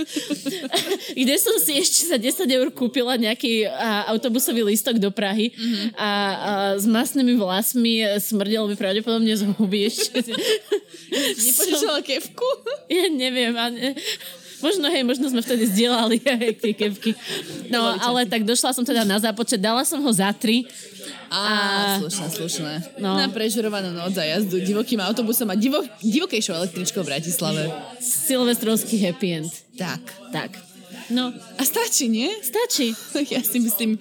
kde 1.16 1.34
som 1.40 1.56
si 1.64 1.80
ešte 1.80 2.12
za 2.12 2.20
10 2.20 2.44
eur 2.44 2.68
kúpila 2.76 3.16
nejaký 3.16 3.64
autobusový 4.12 4.68
lístok 4.68 5.00
do 5.00 5.08
Prahy 5.08 5.48
mm-hmm. 5.48 5.86
a, 5.96 6.10
a 6.12 6.52
s 6.76 6.84
masnými 6.84 7.40
vlasmi 7.40 8.04
smrdel 8.20 8.68
by 8.68 8.76
pravdepodobne 8.76 9.32
z 9.32 9.48
huby 9.56 9.88
ešte. 9.88 10.09
Nepožičala 11.46 12.00
kevku? 12.02 12.48
Ja 12.90 13.06
neviem. 13.06 13.54
A 13.54 13.70
ne, 13.70 13.94
možno, 14.58 14.90
hej, 14.90 15.06
možno 15.06 15.30
sme 15.30 15.40
vtedy 15.42 15.70
zdieľali 15.70 16.18
aj 16.36 16.50
tie 16.58 16.72
kevky. 16.74 17.14
No, 17.70 17.94
ale 17.98 18.26
tak 18.26 18.42
došla 18.42 18.74
som 18.74 18.82
teda 18.82 19.06
na 19.06 19.22
zápočet, 19.22 19.62
dala 19.62 19.86
som 19.86 20.02
ho 20.02 20.10
za 20.10 20.30
tri. 20.34 20.66
Á, 21.30 21.38
a... 21.38 22.02
slušné, 22.02 22.26
slušné. 22.34 22.72
No. 22.98 23.14
Na 23.14 23.30
prežurovanú 23.30 23.94
noc 23.94 24.18
za 24.18 24.26
jazdu 24.26 24.58
divokým 24.58 24.98
autobusom 24.98 25.46
a 25.50 25.54
divo, 25.54 25.78
divokejšou 26.02 26.58
električkou 26.58 27.06
v 27.06 27.10
Bratislave. 27.14 27.62
Silvestrovský 28.02 28.98
happy 28.98 29.28
end. 29.38 29.52
Tak. 29.78 30.02
Tak. 30.34 30.58
No. 31.10 31.30
A 31.58 31.62
stačí, 31.62 32.10
nie? 32.10 32.30
Stačí. 32.42 32.94
Ja 33.30 33.42
si 33.42 33.58
myslím, 33.62 33.98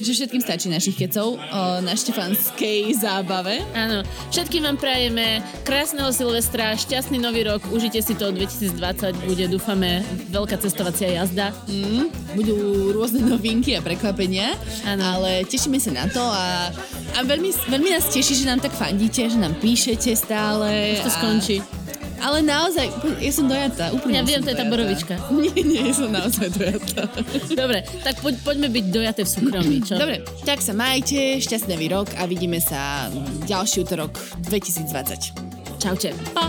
že 0.00 0.10
všetkým 0.12 0.42
stačí 0.42 0.66
našich 0.68 0.96
kecov 0.98 1.36
o, 1.36 1.40
na 1.80 1.94
štefanskej 1.94 2.94
zábave. 2.98 3.62
Áno, 3.74 4.02
všetkým 4.30 4.66
vám 4.66 4.78
prajeme 4.78 5.40
krásneho 5.62 6.10
Silvestra, 6.10 6.74
šťastný 6.74 7.18
nový 7.20 7.46
rok, 7.46 7.62
užite 7.70 8.00
si 8.02 8.14
to 8.14 8.30
2020, 8.30 9.28
bude 9.28 9.44
dúfame 9.50 10.02
veľká 10.30 10.58
cestovacia 10.58 11.12
jazda. 11.14 11.54
Mm, 11.70 12.10
budú 12.34 12.56
rôzne 12.94 13.22
novinky 13.24 13.78
a 13.78 13.84
prekvapenia, 13.84 14.54
ano. 14.86 15.20
ale 15.20 15.46
tešíme 15.46 15.78
sa 15.78 15.90
na 15.94 16.06
to 16.10 16.22
a, 16.22 16.70
a 17.14 17.18
veľmi, 17.22 17.50
veľmi 17.70 17.88
nás 17.94 18.10
teší, 18.10 18.42
že 18.42 18.48
nám 18.48 18.62
tak 18.62 18.74
fandíte, 18.74 19.26
že 19.26 19.38
nám 19.38 19.54
píšete 19.58 20.10
stále. 20.16 20.98
Už 20.98 21.06
to 21.06 21.12
a... 21.12 21.16
skončí. 21.20 21.83
Ale 22.24 22.40
naozaj, 22.40 22.88
ja 23.20 23.32
som 23.36 23.44
dojatá. 23.44 23.92
Úplne 23.92 24.16
ja 24.16 24.24
viem, 24.24 24.40
to 24.40 24.48
je 24.48 24.56
tá 24.56 24.64
borovička. 24.64 25.20
Nie, 25.44 25.60
nie, 25.60 25.92
som 25.92 26.08
naozaj 26.08 26.56
dojatá. 26.56 27.04
Dobre, 27.52 27.84
tak 28.00 28.24
poď, 28.24 28.40
poďme 28.40 28.68
byť 28.72 28.84
dojaté 28.88 29.22
v 29.28 29.30
súkromí, 29.30 29.76
čo? 29.84 30.00
Dobre, 30.00 30.24
tak 30.48 30.64
sa 30.64 30.72
majte, 30.72 31.36
šťastný 31.44 31.76
rok 31.92 32.16
a 32.16 32.24
vidíme 32.24 32.56
sa 32.64 33.12
ďalší 33.44 33.84
útorok 33.84 34.16
2020. 34.48 35.76
Čaute. 35.76 36.16
Pa. 36.32 36.48